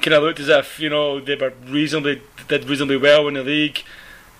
[0.00, 3.42] kind of looked as if you know they were reasonably did reasonably well in the
[3.44, 3.82] league.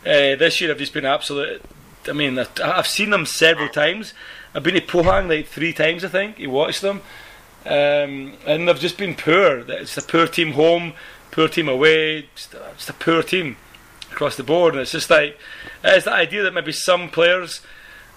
[0.02, 1.62] Uh, this year, have just been absolute.
[2.08, 4.14] I mean, I've seen them several times.
[4.54, 6.38] I've been to Pohang like three times, I think.
[6.38, 7.02] You watched them,
[7.66, 9.58] um, and they've just been poor.
[9.68, 10.94] It's a poor team home,
[11.38, 12.28] poor team away.
[12.34, 13.56] Just a, just a poor team
[14.10, 15.38] across the board, and it's just like
[15.84, 17.60] it's the idea that maybe some players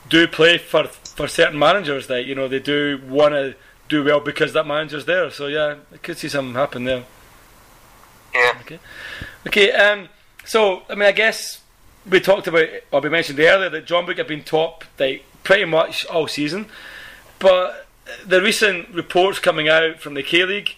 [0.10, 3.54] do play for for certain managers that you know they do want to
[3.90, 5.30] do well because that manager's there.
[5.30, 7.04] So yeah, I could see something happen there.
[8.34, 8.58] Yeah.
[8.62, 8.80] Okay,
[9.46, 9.72] okay.
[9.72, 10.10] Um,
[10.44, 11.62] so I mean, I guess
[12.10, 16.08] we talked about, or we mentioned earlier that Jeonbuk had been top like pretty much
[16.08, 16.66] all season,
[17.38, 17.86] but
[18.26, 20.76] the recent reports coming out from the K League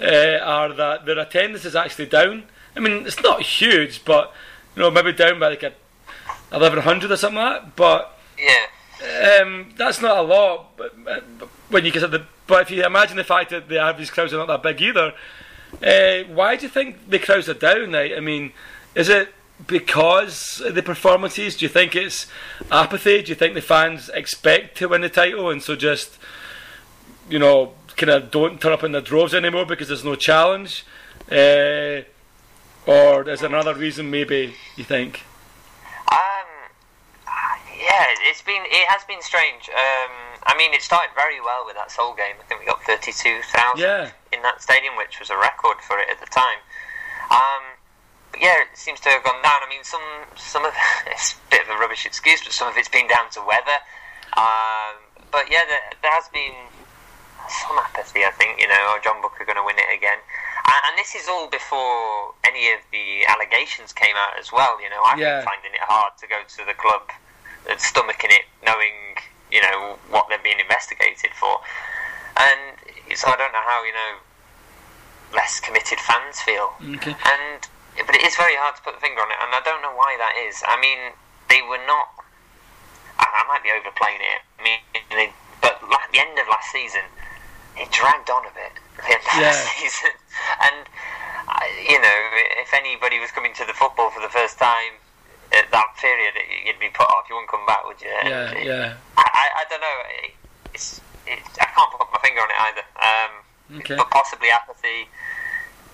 [0.00, 2.44] uh, are that their attendance is actually down.
[2.76, 4.32] I mean, it's not huge, but
[4.74, 5.72] you know, maybe down by like a
[6.52, 7.76] eleven hundred or something like that.
[7.76, 9.40] But Yeah.
[9.40, 10.76] um, that's not a lot.
[10.76, 11.22] But, but
[11.68, 14.38] when you consider the, but if you imagine the fact that the average crowds are
[14.38, 15.14] not that big either,
[15.82, 17.92] uh, why do you think the crowds are down?
[17.92, 18.52] Like, I mean,
[18.94, 19.32] is it
[19.66, 21.56] because of the performances?
[21.56, 22.26] Do you think it's
[22.70, 23.22] apathy?
[23.22, 26.18] Do you think the fans expect to win the title and so just,
[27.30, 30.84] you know, kind of don't turn up in the droves anymore because there's no challenge?
[31.30, 32.02] Uh,
[32.86, 34.10] or is there another reason?
[34.10, 35.22] Maybe you think.
[36.12, 36.48] Um,
[37.26, 39.68] yeah, it's been it has been strange.
[39.70, 40.12] Um,
[40.44, 42.36] I mean, it started very well with that Seoul game.
[42.40, 44.10] I think we got thirty two thousand Yeah.
[44.32, 46.60] in that stadium, which was a record for it at the time.
[47.30, 47.62] Um,
[48.32, 49.64] but yeah, it seems to have gone down.
[49.64, 50.02] I mean, some
[50.36, 50.74] some of
[51.06, 53.80] it's a bit of a rubbish excuse, but some of it's been down to weather.
[54.36, 55.00] Um,
[55.32, 56.52] but yeah, there, there has been
[57.48, 58.24] some apathy.
[58.24, 60.18] I think you know, oh, John Booker going to win it again.
[60.64, 64.80] And, and this is all before any of the allegations came out as well.
[64.80, 65.38] You know, I've Yeah.
[65.40, 67.10] been finding it hard to go to the club
[67.68, 69.16] and stomaching it, knowing
[69.52, 71.60] you know what they're being investigated for.
[72.36, 72.76] And
[73.14, 74.12] so I don't know how you know
[75.34, 76.72] less committed fans feel.
[76.96, 77.14] Okay.
[77.14, 77.60] And
[78.06, 79.94] but it is very hard to put the finger on it, and I don't know
[79.94, 80.62] why that is.
[80.66, 81.14] I mean,
[81.48, 82.10] they were not.
[83.18, 84.42] I, I might be overplaying it.
[84.58, 84.78] I mean,
[85.14, 85.30] they,
[85.62, 87.06] but at the end of last season,
[87.76, 88.72] it dragged on a bit.
[88.96, 89.52] The of Yeah.
[89.78, 90.10] season,
[90.62, 90.86] and
[91.88, 92.18] you know,
[92.62, 94.94] if anybody was coming to the football for the first time
[95.52, 97.26] at that period, you'd be put off.
[97.28, 98.08] You wouldn't come back, would you?
[98.08, 98.94] Yeah, it- yeah.
[99.16, 99.98] I, I, I don't know.
[100.72, 102.84] It's, it, I can't put my finger on it either.
[103.00, 103.30] Um,
[103.80, 103.96] Okay.
[103.96, 105.08] But possibly apathy,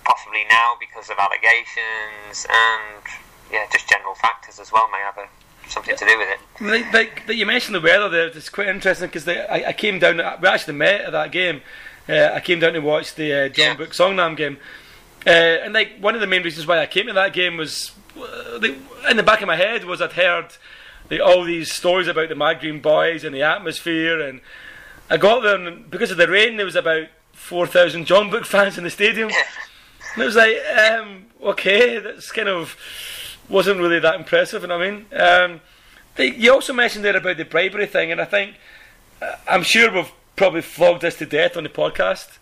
[0.03, 3.01] possibly now because of allegations, and
[3.49, 5.27] yeah, just general factors as well may have a
[5.71, 6.39] something to do with it.
[6.63, 8.27] Like, like, like you mentioned the weather there.
[8.27, 10.17] It's quite interesting because I, I came down.
[10.41, 11.61] We actually met at that game.
[12.07, 13.73] Uh, I came down to watch the uh, John Yeah.
[13.75, 14.57] Book Songnam game,
[15.25, 17.91] uh, and like one of the main reasons why I came to that game was
[18.17, 18.75] uh, like,
[19.09, 20.47] in the back of my head was I'd heard
[21.09, 24.41] like, all these stories about the Mad Green Boys and the atmosphere, and
[25.09, 28.77] I got there and because of the rain, there was about four thousand Jeonbuk fans
[28.77, 29.29] in the stadium.
[30.13, 32.75] And it was like, um, okay, that's kind of
[33.49, 34.61] wasn't really that impressive.
[34.61, 35.05] You know what I mean?
[35.13, 35.61] Um,
[36.15, 38.55] they, you also mentioned there about the bribery thing, and I think
[39.21, 42.37] uh, I'm sure we've probably flogged this to death on the podcast.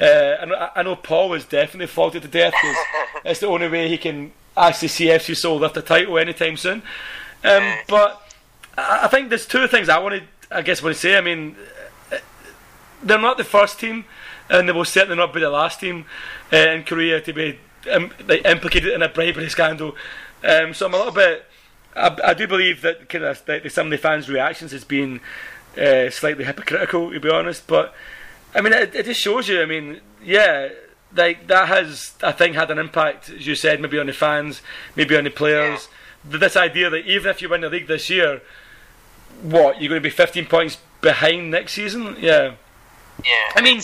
[0.00, 2.76] Uh, I, know, I know Paul has definitely flogged it to death because
[3.24, 6.82] it's the only way he can actually see FC Seoul lift a title anytime soon.
[7.44, 8.22] Um, but
[8.76, 10.24] I, I think there's two things I wanted.
[10.50, 11.16] I guess, want to say.
[11.16, 11.56] I mean,
[12.12, 12.18] uh,
[13.02, 14.04] they're not the first team,
[14.48, 16.06] and they will certainly not be the last team
[16.52, 17.58] uh, in Korea to be
[17.92, 19.96] um, like, implicated in a bribery scandal.
[20.44, 21.44] Um, so I'm a little bit.
[21.96, 25.20] I, I do believe that kind of that some of the fans' reactions has been
[25.80, 27.66] uh, slightly hypocritical, to be honest.
[27.66, 27.94] But
[28.54, 29.62] I mean, it, it just shows you.
[29.62, 30.68] I mean, yeah,
[31.14, 34.60] like that has I think had an impact, as you said, maybe on the fans,
[34.96, 35.88] maybe on the players.
[36.30, 38.40] Th This idea that even if you win the league this year,
[39.42, 42.16] what you're going to be 15 points behind next season?
[42.18, 42.54] Yeah.
[43.24, 43.32] Yeah.
[43.54, 43.80] I mean-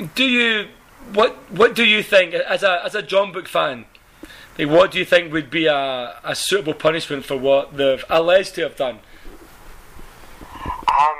[0.00, 0.68] um, Do you
[1.12, 3.84] what what do you think as a as a Jeonbuk fan?
[4.58, 8.54] Like, what do you think would be a, a suitable punishment for what they've alleged
[8.54, 9.00] to have done?
[10.88, 11.18] Um,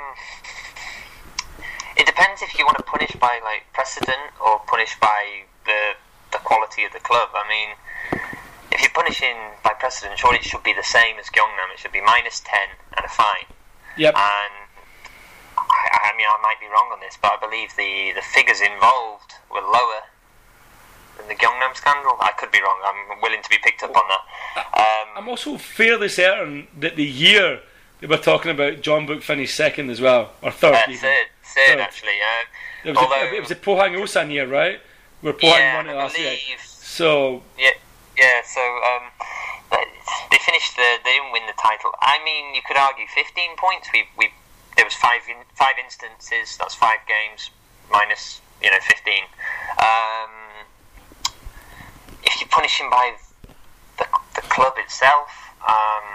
[1.95, 5.93] it depends if you want to punish by like precedent or punish by the
[6.31, 7.29] the quality of the club.
[7.33, 8.21] I mean,
[8.71, 11.73] if you're punishing by precedent, surely it should be the same as Gyeongnam.
[11.73, 13.45] It should be minus ten and a fine.
[13.97, 14.15] Yep.
[14.15, 14.53] And
[15.57, 18.61] I, I mean, I might be wrong on this, but I believe the the figures
[18.61, 20.09] involved were lower
[21.17, 22.15] than the Gyeongnam scandal.
[22.19, 22.79] I could be wrong.
[22.85, 24.65] I'm willing to be picked up on that.
[24.79, 27.61] Um, I'm also fairly certain that the year
[28.01, 30.75] that we're talking about, Jeonbuk finished second as well, or third.
[30.75, 30.99] uh, even.
[30.99, 31.79] third, third Third.
[31.79, 32.19] actually.
[32.21, 34.79] Uh, It was, although, a, it was a Pohang Osan year, right?
[35.21, 36.37] Where Pohang yeah, won it I last year.
[36.59, 37.71] So Yeah,
[38.17, 38.41] yeah.
[38.45, 39.09] So um,
[40.31, 40.97] they finished the.
[41.03, 41.91] They didn't win the title.
[42.01, 43.89] I mean, you could argue 15 points.
[43.91, 44.29] We we
[44.75, 46.55] there was five in, five instances.
[46.57, 47.49] That's five games
[47.91, 49.23] minus you know 15.
[49.79, 50.31] Um,
[52.27, 53.15] if you punish him by
[53.97, 54.05] the
[54.35, 55.31] the club itself,
[55.63, 56.05] um,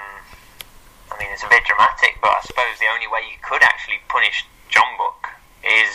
[1.11, 2.21] I mean, it's a bit dramatic.
[2.21, 5.27] But I suppose the only way you could actually punish John Book
[5.65, 5.93] is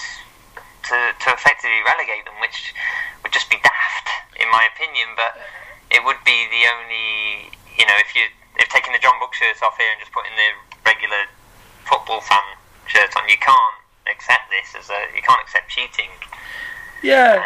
[0.89, 2.74] to, to effectively relegate them, which
[3.24, 4.07] would just be daft,
[4.41, 5.13] in my opinion.
[5.15, 5.39] But
[5.91, 9.78] it would be the only, you know, if you if taking the Jeonbuk shirts off
[9.78, 10.49] here and just putting the
[10.86, 11.30] regular
[11.86, 12.57] football fan
[12.88, 13.78] shirts on, you can't
[14.09, 16.09] accept this as a you can't accept cheating.
[17.03, 17.43] yeah,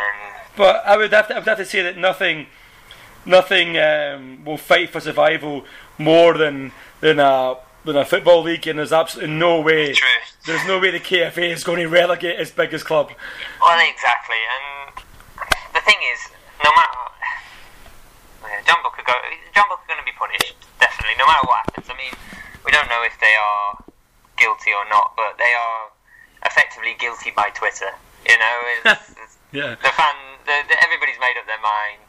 [0.56, 2.48] but I would have to, I would have to say that nothing,
[3.26, 5.66] nothing um, will fight for survival
[5.98, 9.94] more than than a than a football league, and there's absolutely no way.
[9.94, 10.08] true.
[10.46, 13.12] There's no way the KFA is going to relegate its biggest club.
[13.62, 15.04] Well, exactly, and
[15.74, 16.20] the thing is,
[16.64, 16.98] no matter
[18.44, 19.14] yeah, Jeonbuk could go,
[19.54, 21.88] Jeonbuk are going to be punished definitely, no matter what happens.
[21.90, 22.14] I mean,
[22.66, 23.78] we don't know if they are
[24.38, 25.90] guilty or not, but they are
[26.46, 27.90] effectively guilty by Twitter.
[28.28, 28.56] You know,
[28.86, 29.76] it's, it's, Yeah.
[29.78, 30.16] the fan,
[30.46, 32.02] the, the, everybody's made up their mind.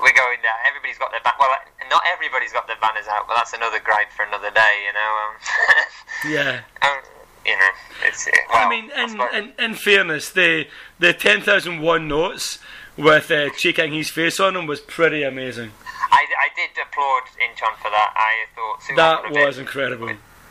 [0.00, 0.54] We're going there.
[0.68, 1.50] Everybody's got their ban- well,
[1.90, 4.74] not everybody's got their banners out, but that's another gripe for another day.
[4.86, 5.10] You know.
[5.22, 5.32] Um,
[6.30, 6.60] Yeah.
[6.82, 6.98] um,
[7.46, 7.70] you know,
[8.06, 8.26] it's.
[8.52, 10.66] Well, I mean, in, in, in fairness, the
[10.98, 12.58] the ten thousand one notes
[12.96, 15.70] with uh, Hee's face on them was pretty amazing.
[16.10, 18.12] I, I did applaud Incheon for that.
[18.16, 20.06] I thought Suwon That was been- incredible.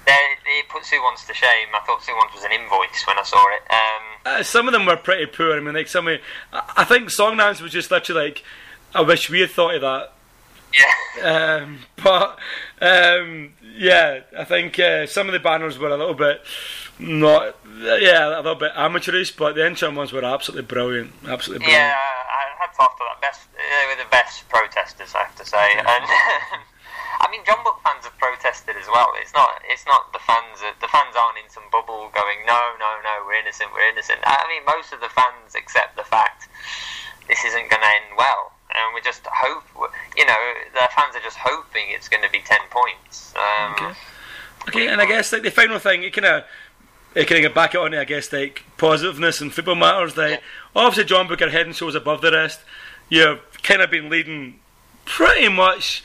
[0.05, 0.13] They,
[0.45, 1.67] it put Suwon's to shame.
[1.75, 3.61] I thought Suwon's was an invoice when I saw it.
[3.69, 4.03] Um,
[4.39, 5.57] Uh, some of them were pretty poor.
[5.57, 6.19] I mean, like some of,
[6.53, 8.43] I think Songnam's was just literally like,
[8.93, 10.13] I wish we had thought of that.
[10.73, 12.38] yeah, Um, but
[12.81, 16.41] um, yeah, I think uh, some of the banners were a little bit
[16.99, 19.35] not, yeah, a little bit amateurish.
[19.35, 21.13] But the interim ones were absolutely brilliant.
[21.27, 21.83] Absolutely brilliant.
[21.83, 21.95] yeah.
[21.95, 23.21] I had to after that.
[23.21, 25.77] Best, they were the best protesters, I have to say.
[25.77, 26.05] And
[27.21, 29.09] I mean, Jeonbuk fans have protested as well.
[29.17, 29.61] It's not.
[29.69, 30.61] It's not the fans.
[30.81, 34.19] The fans aren't in some bubble going, no, no, no, we're innocent, we're innocent.
[34.25, 36.49] I mean, most of the fans accept the fact
[37.27, 38.57] this isn't going to end well.
[38.78, 39.63] And we just hope,
[40.15, 43.34] you know, the fans are just hoping it's going to be 10 points.
[43.36, 43.93] Um, Okay.
[44.67, 46.43] Okay, and I guess like the final thing, you kind of,
[47.13, 47.99] kind of get back on it.
[47.99, 50.17] I guess like positiveness in football matters.
[50.17, 50.41] Like
[50.75, 52.59] obviously, John Booker head and shoulders above the rest.
[53.09, 54.59] You've kind of been leading
[55.05, 56.03] pretty much.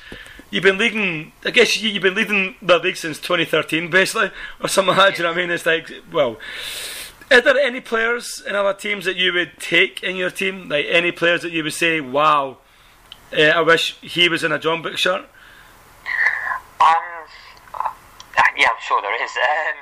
[0.51, 1.33] You've been leading.
[1.45, 5.17] I guess you, you've been leading the league since 2013, basically, or something like that.
[5.17, 5.51] Do you know what I mean?
[5.51, 6.37] It's like, well,
[7.33, 10.69] are there any players in other teams that you would take in your team?
[10.69, 12.59] Like any players that you would say, wow,
[13.37, 15.23] uh, I wish he was in a Jeonbuk shirt.
[16.81, 17.25] Um,
[18.57, 19.31] yeah, I'm sure there is.
[19.37, 19.79] Um,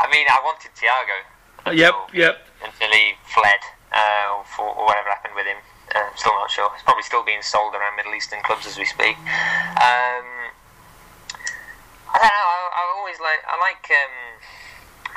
[0.00, 1.16] I mean, I wanted Thiago.
[1.66, 2.46] Uh, yep, until- yep.
[2.64, 3.60] Until he fled,
[3.92, 5.56] uh, or, for, or whatever happened with him.
[5.94, 6.70] Uh, still not sure.
[6.74, 9.16] It's probably still being sold around Middle Eastern clubs as we speak.
[9.18, 10.26] Um,
[12.10, 12.48] I don't know.
[12.54, 13.42] I, I always like.
[13.46, 13.84] I like.
[13.90, 14.40] Um,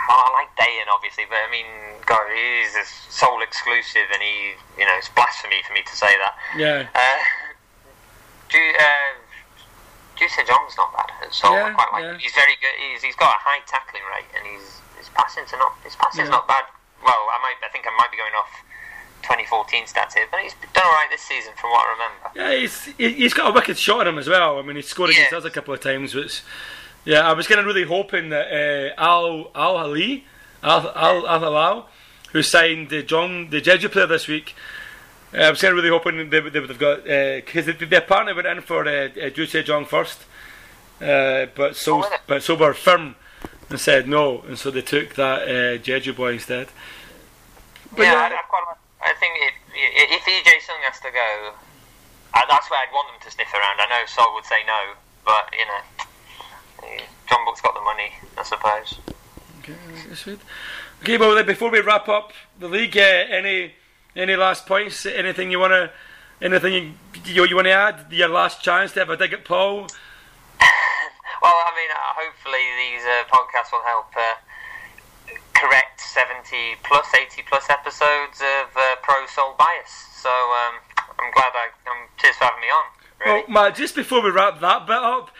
[0.10, 1.66] I like Dejan, obviously, but I mean,
[2.06, 6.12] God, he's a Seoul exclusive, and he, you know, it's blasphemy for me to say
[6.20, 6.34] that.
[6.58, 6.88] Yeah.
[6.94, 7.24] Uh,
[8.54, 11.10] Ju, uh, Jong's not bad
[11.44, 11.56] all.
[11.56, 12.12] Yeah, I quite like yeah.
[12.14, 12.20] him.
[12.20, 12.76] He's very good.
[12.78, 16.38] He's, he's got a high tackling rate, and he's his passing's not his passing's Yeah.
[16.40, 16.64] not bad.
[17.04, 17.58] Well, I might.
[17.66, 18.50] I think I might be going off
[19.24, 22.26] 2014 stats here, but he's done all right this season from what I remember.
[22.36, 24.60] Yeah, he's he- he's got a wicked shot on him as well.
[24.60, 25.38] I mean, he scored against Yeah.
[25.40, 26.42] us a couple of times, which
[27.06, 30.26] yeah, I was kind of really hoping that uh, Al Al Ali
[30.64, 31.90] Al Al Al
[32.32, 34.56] who signed the John the Jeju player this week.
[35.34, 37.72] Uh, I was kind of really hoping they, would- they would have got because they,
[37.74, 40.20] they apparently went in for uh, uh, Ju Jong first,
[41.02, 43.16] uh, but so Oh, but so were firm
[43.70, 46.68] and said no, and so they took that uh, Jeju boy instead.
[47.96, 48.64] But yeah, yeah, I, I quite.
[48.68, 49.54] like- I think if,
[50.22, 51.52] if Lee Jae Sung has to go,
[52.34, 53.82] uh, that's where I'd want them to sniff around.
[53.82, 54.80] I know Seoul would say no,
[55.26, 59.00] but you know, eh, Jeonbuk's got the money, I suppose.
[59.60, 59.74] Okay,
[60.08, 60.40] that's sweet.
[61.02, 63.74] Okay, well, before we wrap up the league, uh, any
[64.16, 65.06] any last points?
[65.06, 65.92] Anything you wanna,
[66.42, 66.94] anything you
[67.26, 68.06] you, you want to add?
[68.12, 69.88] Your last chance to have a dig at Paul.
[71.42, 77.44] Well, I mean, uh, hopefully these uh, podcasts will help uh, correct 70 plus, 80
[77.50, 79.92] plus episodes of uh, Pro Seoul Bias.
[80.22, 80.76] So um,
[81.20, 81.68] I'm glad I.
[81.90, 82.86] Um, cheers for having me on.
[83.26, 83.44] Really.
[83.50, 85.32] Well, Matt, just before we wrap that bit up,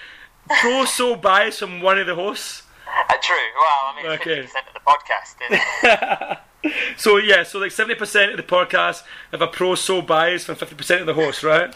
[0.60, 2.64] pro Seoul bias from one of the hosts.
[2.86, 3.36] Uh, true.
[3.56, 4.42] Well, I mean, it's Okay.
[4.44, 6.38] 50% of the podcast.
[6.64, 7.00] Isn't it?
[7.00, 10.56] So yeah, so like seventy percent of the podcast have a pro so bias from
[10.56, 11.76] fifty percent of the hosts, right?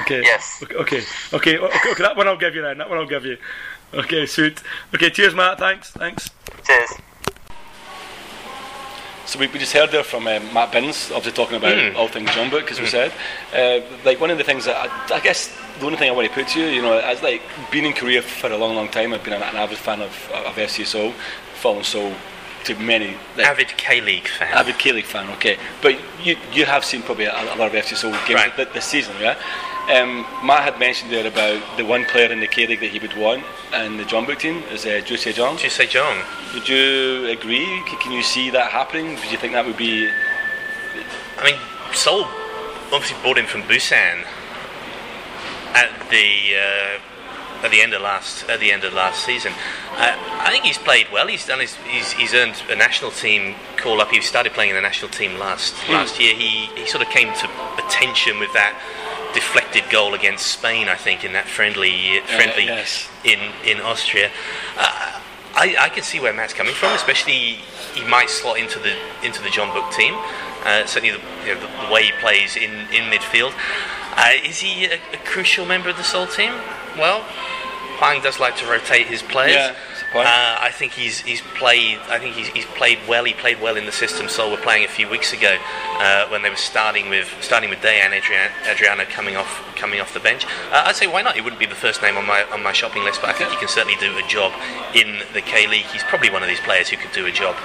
[0.00, 0.20] Okay.
[0.22, 0.60] Yes.
[0.62, 0.74] Okay.
[0.76, 1.02] Okay.
[1.32, 1.58] Okay.
[1.58, 1.90] Okay.
[1.92, 2.78] okay, That one I'll give you then.
[2.78, 3.38] That one I'll give you.
[3.94, 4.26] Okay.
[4.26, 4.62] Sweet.
[4.94, 5.10] Okay.
[5.10, 5.58] Cheers, Matt.
[5.58, 5.90] Thanks.
[5.92, 6.30] Thanks.
[6.66, 6.90] cheers.
[9.26, 11.94] So we, we just heard there from um, Matt Binns, obviously talking about Mm.
[11.96, 13.12] all things Jeonbuk, as we said.
[13.54, 14.76] Uh, like one of the things that
[15.10, 17.22] I, I guess the only thing I want to put to you, you know, as
[17.22, 20.00] like been in Korea for a long, long time, I've been an, an avid fan
[20.00, 21.12] of of FC Seoul,
[21.56, 22.14] following Seoul
[22.64, 23.16] to many.
[23.36, 24.52] Like, Avid K League fan.
[24.54, 25.56] avid K League fan, okay.
[25.82, 28.54] But you you have seen probably a, a lot of FC Seoul games Right.
[28.56, 29.36] th- this season, yeah.
[29.90, 32.98] Um, Matt had mentioned there about the one player in the K League that he
[32.98, 33.42] would want
[33.72, 35.56] and the Jeonbuk team is uh, Joo Se-jong.
[35.56, 36.22] Say John?
[36.54, 37.64] Would you agree?
[37.88, 39.16] C- Can you see that happening?
[39.16, 40.10] Do you think that would be
[41.38, 41.58] I mean,
[41.94, 42.26] Seoul
[42.92, 44.24] obviously brought him from Busan
[45.74, 46.98] at the uh,
[47.62, 49.52] at the end of last at the end of last season.
[49.92, 51.26] Uh, I think he's played well.
[51.26, 54.10] He's done his he's, he's earned a national team call up.
[54.10, 56.34] He started playing in the national team last last year.
[56.34, 57.48] He he sort of came to
[57.84, 58.78] attention with that
[59.34, 60.88] deflected goal against Spain.
[60.88, 63.08] I think in that friendly friendly yes.
[63.24, 64.30] in in Austria.
[64.76, 65.20] Uh,
[65.54, 67.58] I, I can see where Matt's coming from, especially
[67.94, 68.94] he might slot into the
[69.24, 70.14] into the Jeonbuk team.
[70.64, 73.54] Uh, certainly, the, you know, the, the way he plays in, in midfield.
[74.16, 76.52] Uh, is he a, a crucial member of the Seoul team?
[76.98, 77.22] Well,
[77.98, 79.54] Hwang does like to rotate his players.
[79.56, 80.26] Yeah, that's the point.
[80.28, 81.98] Uh, I think he's he's played.
[82.08, 83.24] I think he's, he's played well.
[83.24, 85.56] He played well in the system Seoul were playing a few weeks ago
[85.98, 90.14] uh, when they were starting with starting with Dejan Adrian, Adriano coming off coming off
[90.14, 90.44] the bench.
[90.70, 91.34] Uh, I'd say why not?
[91.34, 93.50] He wouldn't be the first name on my on my shopping list, but I think
[93.50, 94.52] he can certainly do a job
[94.94, 95.86] in the K League.
[95.86, 97.56] He's probably one of these players who could do a job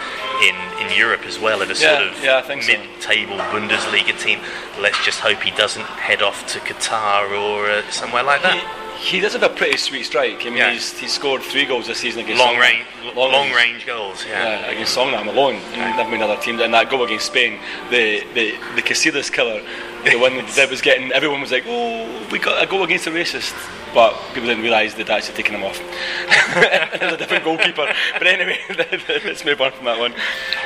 [0.41, 2.71] in, in Europe as well at a sort Yeah, of yeah, think so.
[2.73, 4.39] mid-table Bundesliga team.
[4.81, 8.57] Let's just hope he doesn't head off to Qatar or uh, somewhere like that.
[8.57, 10.41] He, he does have a pretty sweet strike.
[10.41, 10.71] I mean, Yeah.
[10.71, 12.61] he's, he's scored three goals this season against long Songnam.
[12.61, 12.85] range,
[13.15, 13.85] Long long, range.
[13.85, 14.25] goals.
[14.25, 16.61] Yeah, against Songnam alone, and never mind other teams.
[16.61, 17.59] And that goal against Spain,
[17.91, 19.61] the the the Casillas killer,
[20.05, 23.11] the one that was getting everyone was like, "Oh, we got a goal against a
[23.11, 23.53] racist,"
[23.93, 25.79] but people didn't realise they'd actually taken him off.
[27.03, 27.87] was a different goalkeeper.
[28.17, 28.59] But anyway,
[29.25, 30.13] let's move on from that one.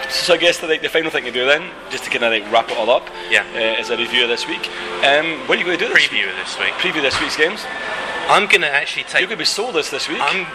[0.10, 2.32] So I guess the, like, the final thing to do then, just to kind of
[2.32, 3.44] like wrap it all up, Yeah.
[3.56, 4.70] uh, is a review of this week.
[5.04, 5.94] Um, what are you going to do?
[5.94, 6.22] This week?
[6.22, 6.74] Preview of this week.
[6.76, 7.66] Preview this week's games.
[8.30, 9.22] I'm going to actually take.
[9.22, 10.20] You're going to be sold this this week.
[10.22, 10.46] I'm.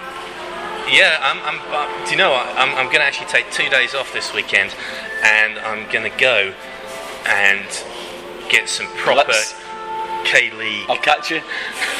[0.92, 1.38] Yeah, I'm.
[1.44, 2.34] I'm uh, do you know?
[2.34, 4.74] I'm, I'm going to actually take two days off this weekend,
[5.22, 6.52] and I'm going to go
[7.26, 7.64] and
[8.50, 9.54] get some proper Let's-
[10.24, 11.40] K League I'll catch you.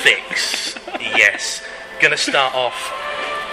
[0.03, 0.77] fix.
[1.01, 1.63] yes,
[2.01, 2.93] going to start off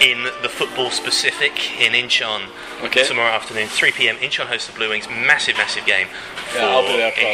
[0.02, 2.44] in the football specific in Incheon
[2.84, 3.04] Okay.
[3.06, 4.16] tomorrow afternoon, 3 p.m.
[4.18, 5.08] Incheon hosts the Blue Wings.
[5.10, 6.08] Massive, massive game
[6.52, 7.34] for Yeah, I'll be there probably.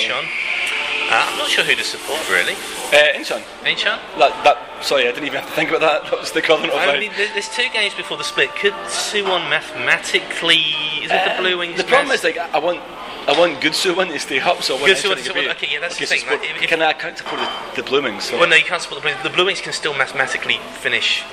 [1.07, 2.53] Uh, I'm not sure who to support really.
[2.93, 3.41] Uh, Incheon.
[3.63, 3.99] Incheon.
[4.17, 6.03] That, that, sorry, I didn't even have to think about that.
[6.11, 8.49] That was the of I mean, there's two games before the split.
[8.55, 10.63] Could Suwon mathematically?
[11.03, 11.79] Is it the Blue Wings?
[11.79, 12.79] Uh, The problem is, like, I want,
[13.27, 15.67] I want good Suwon to stay up, so I want Good Suwon to be- okay,
[15.71, 18.01] yeah, that's the so thing, support- like, if- can I can't support the, the Blue
[18.03, 18.25] Wings?
[18.25, 18.37] So.
[18.39, 19.23] Well, no, you can't support the Blue.
[19.23, 21.23] The Blue Wings can still mathematically finish.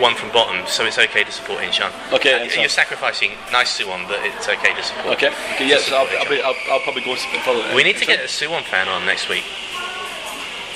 [0.00, 1.92] One from bottom, so it's okay to support Incheon.
[2.12, 5.14] Okay, so- you're sacrificing nice Suwon, but it's okay to support.
[5.16, 5.28] Okay.
[5.54, 5.68] Okay.
[5.68, 5.86] Yes.
[5.88, 7.74] to I'll, I'll, be, I'll, I'll probably go and follow.
[7.74, 9.44] We need to get a Suwon fan on next week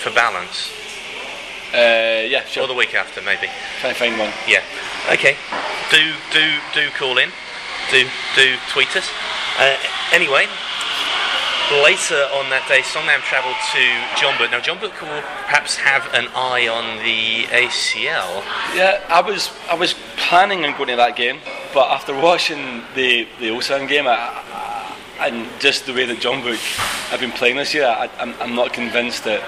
[0.02, 0.70] for balance,
[1.72, 2.44] Uh, yeah.
[2.44, 2.64] Sure.
[2.64, 3.48] or the week after maybe.
[3.80, 4.30] Try and find one.
[4.46, 4.62] Yeah.
[5.10, 5.36] Okay.
[5.90, 6.44] Do do
[6.74, 7.30] do call in.
[7.90, 8.04] Do
[8.36, 9.08] do tweet us.
[9.58, 9.76] Uh,
[10.12, 10.46] anyway,
[11.82, 13.82] later on that day, Songnam travelled to
[14.20, 14.50] Jeonbuk.
[14.50, 18.42] Now Jeonbuk will perhaps have an eye on the ACL.
[18.76, 21.38] Yeah, I was I was planning on going to that game,
[21.72, 24.14] but after watching the the Ulsan game, I,
[25.18, 26.58] I, and just the way that Jeonbuk
[27.10, 29.42] have been playing this year, I, I'm, I'm not convinced that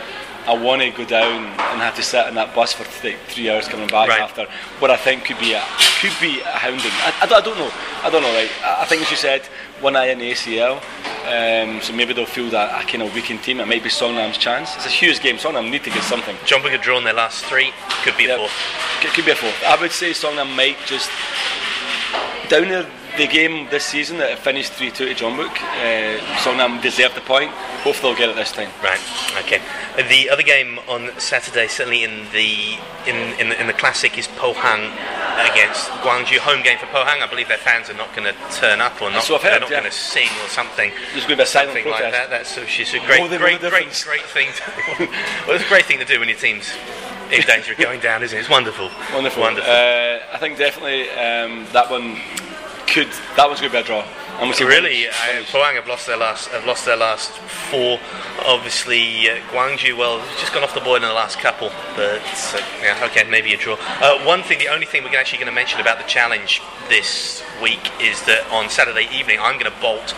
[0.46, 3.50] I want to go down and have to sit in that bus for th- three
[3.50, 4.20] hours coming back Right.
[4.20, 4.46] after
[4.78, 5.62] what I think could be a
[6.00, 6.92] could be a hounding.
[7.02, 7.70] I, I, don't- I don't know.
[8.04, 8.32] I don't know.
[8.32, 9.42] Like I think as you said,
[9.80, 10.80] one eye in the ACL.
[11.26, 13.58] Um, so maybe they'll feel that a kind of weakened team.
[13.58, 14.76] It might be Songnam's chance.
[14.76, 15.36] It's a huge game.
[15.38, 16.36] Songnam need to get something.
[16.46, 17.72] Jeonbuk had in their last three.
[18.04, 18.36] Could be a Yeah.
[18.36, 18.52] fourth.
[19.02, 19.60] It could be a fourth.
[19.66, 21.10] I would say Songnam might just
[22.48, 25.50] down the, the game this season that finished 3 2 to Jeonbuk.
[25.50, 27.50] Uh, Songnam deserved the point.
[27.82, 28.68] Hopefully they'll get it this time.
[28.82, 29.00] Right.
[29.40, 29.60] Okay.
[29.96, 34.28] The other game on Saturday, certainly in the in in the, in the classic, is
[34.28, 34.92] Pohang
[35.50, 36.38] against Gwangju.
[36.38, 37.22] Home game for Pohang.
[37.22, 39.28] I believe their fans are not going to turn up or not.
[39.28, 39.80] What I've they're not yeah.
[39.80, 40.92] going to sing or something.
[41.12, 42.30] There's going to be a silent Something like that.
[42.30, 44.48] That's is a great, than great, great, great thing.
[44.52, 45.06] To,
[45.46, 46.72] well, it's a great thing to do when your team's
[47.32, 48.40] in danger of going down, isn't it?
[48.40, 48.90] It's wonderful.
[49.12, 49.42] Wonderful.
[49.42, 49.70] Wonderful.
[49.70, 52.18] Uh, I think definitely um, that one
[52.86, 53.08] could.
[53.36, 54.04] That one's going to be a draw.
[54.38, 55.12] I'm gonna Really, uh,
[55.48, 57.30] Pohang have lost their last have lost their last
[57.70, 57.98] four.
[58.44, 62.60] Obviously, uh, Gwangju well just gone off the board in the last couple, but uh,
[62.82, 63.78] yeah, okay, maybe a draw.
[63.80, 66.60] Uh, one thing, the only thing we're actually going to mention about the challenge
[66.90, 70.14] this week is that on Saturday evening I'm going to bolt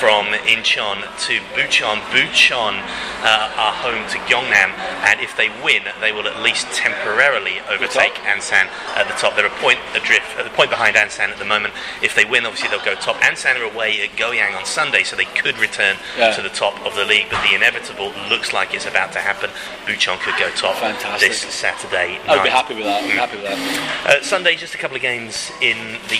[0.00, 2.00] from Incheon to Bucheon.
[2.10, 2.74] Bucheon
[3.22, 4.74] uh, are home to Gyeongnam,
[5.06, 8.66] and if they win, they will at least temporarily overtake Ansan
[8.96, 9.36] at the top.
[9.36, 11.74] They're a point adrift, a point behind Ansan at the moment.
[12.02, 13.16] If they win, obviously they'll go top.
[13.22, 16.32] Ansan are away at Goyang on Sunday, so they could return Yeah.
[16.34, 17.26] to the top of the league.
[17.30, 19.50] But the inevitable looks like it's about to happen.
[19.86, 21.28] Bucheon could go top Fantastic.
[21.28, 23.04] this Saturday I would be happy with that.
[23.04, 24.18] I'd be happy with that.
[24.18, 25.76] Uh, Sunday, just a couple of games in
[26.08, 26.18] the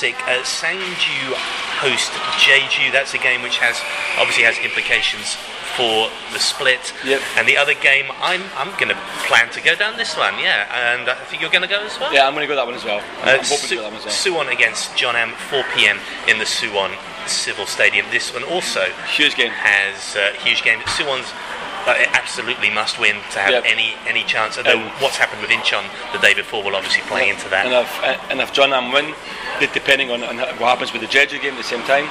[0.00, 0.16] classic.
[0.26, 1.32] Uh, Sangju
[1.80, 2.92] host Jeju.
[2.92, 3.80] That's a game which has
[4.18, 5.36] obviously has implications
[5.76, 6.92] for the split.
[7.04, 7.20] Yep.
[7.36, 10.38] And the other game, I'm I'm going to plan to go down this one.
[10.38, 12.12] Yeah, and I think you're going to go as well.
[12.12, 12.98] Yeah, I'm going to go that one as well.
[13.22, 14.14] Uh, I'm Su- that one as well.
[14.14, 15.98] Suwon against Jeonnam, 4 p.m.
[16.28, 16.96] in the Suwon
[17.28, 18.06] Civil Stadium.
[18.10, 18.84] This one also
[19.14, 19.52] Huge game.
[19.52, 20.80] has a huge game.
[20.80, 21.30] Suwon's
[21.86, 23.64] uh, absolutely must win to have Yep.
[23.66, 24.58] any any chance.
[24.58, 27.64] Although Um, what's happened with Incheon the day before will obviously play into that.
[27.66, 27.92] And if
[28.30, 29.14] and if Jeonnam win,
[29.72, 32.06] depending on, on what happens with the Jeju game at the same time,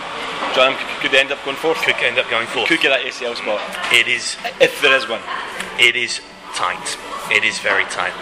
[0.55, 1.77] John um, could, could end up going fourth.
[1.81, 2.67] could end up going fourth.
[2.67, 3.61] Could get that ACL spot
[3.93, 5.21] It is if there is one.
[5.79, 6.21] it is
[6.55, 6.97] tight.
[7.31, 8.13] It is very tight.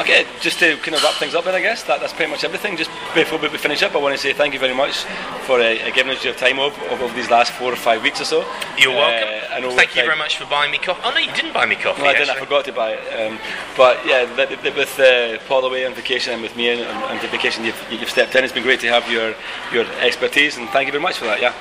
[0.00, 2.44] Okay, just to kind of wrap things up then, I guess that, that's pretty much
[2.44, 2.76] everything.
[2.76, 4.98] Just before we finish up, I want to say thank you very much
[5.44, 8.24] for uh, giving us your time of, of these last four or five weeks or
[8.24, 8.38] so.
[8.78, 9.76] You're Uh, welcome.
[9.76, 11.00] Thank you very much for buying me coffee.
[11.04, 12.02] Oh no, you didn't buy me coffee.
[12.02, 12.30] No, I didn't.
[12.30, 13.02] I forgot to buy it.
[13.32, 13.38] Um,
[13.76, 17.02] but yeah, th- th- with uh, Paul away on vacation and with me on, on,
[17.16, 18.44] on vacation, you've, you've stepped in.
[18.44, 19.34] It's been great to have your
[19.72, 21.40] your expertise, and thank you very much for that.
[21.40, 21.52] Yeah,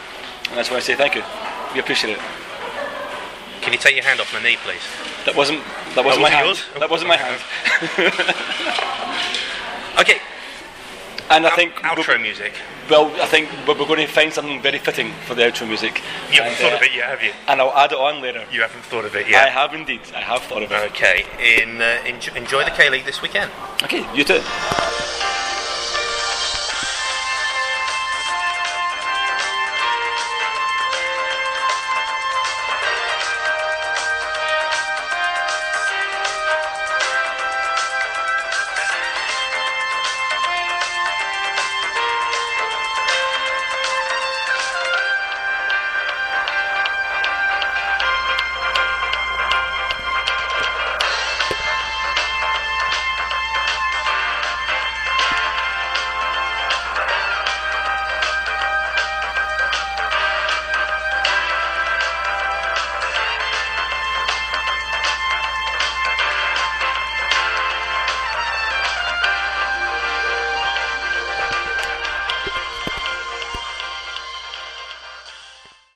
[0.49, 1.23] and that's why I say thank you.
[1.73, 2.19] We appreciate it.
[3.61, 4.85] Can you take your hand off my knee, please?
[5.27, 5.61] That wasn't
[5.95, 6.79] that wasn't my wasn't hand.
[6.79, 7.41] That wasn't my hand.
[9.99, 10.19] Okay.
[11.31, 12.53] And I think outro music.
[12.89, 16.01] Well, I think we're we're going to find something very fitting for the outro music.
[16.31, 17.33] You haven't And, thought uh, of it yet, have you?
[17.47, 18.45] And I'll add it on later.
[18.51, 19.47] You haven't thought of it yet.
[19.47, 20.01] I have indeed.
[20.15, 20.91] I have thought of it.
[20.91, 21.25] Okay.
[21.39, 23.51] In uh, enjoy, enjoy the K League this weekend.
[23.83, 24.41] Okay, you too.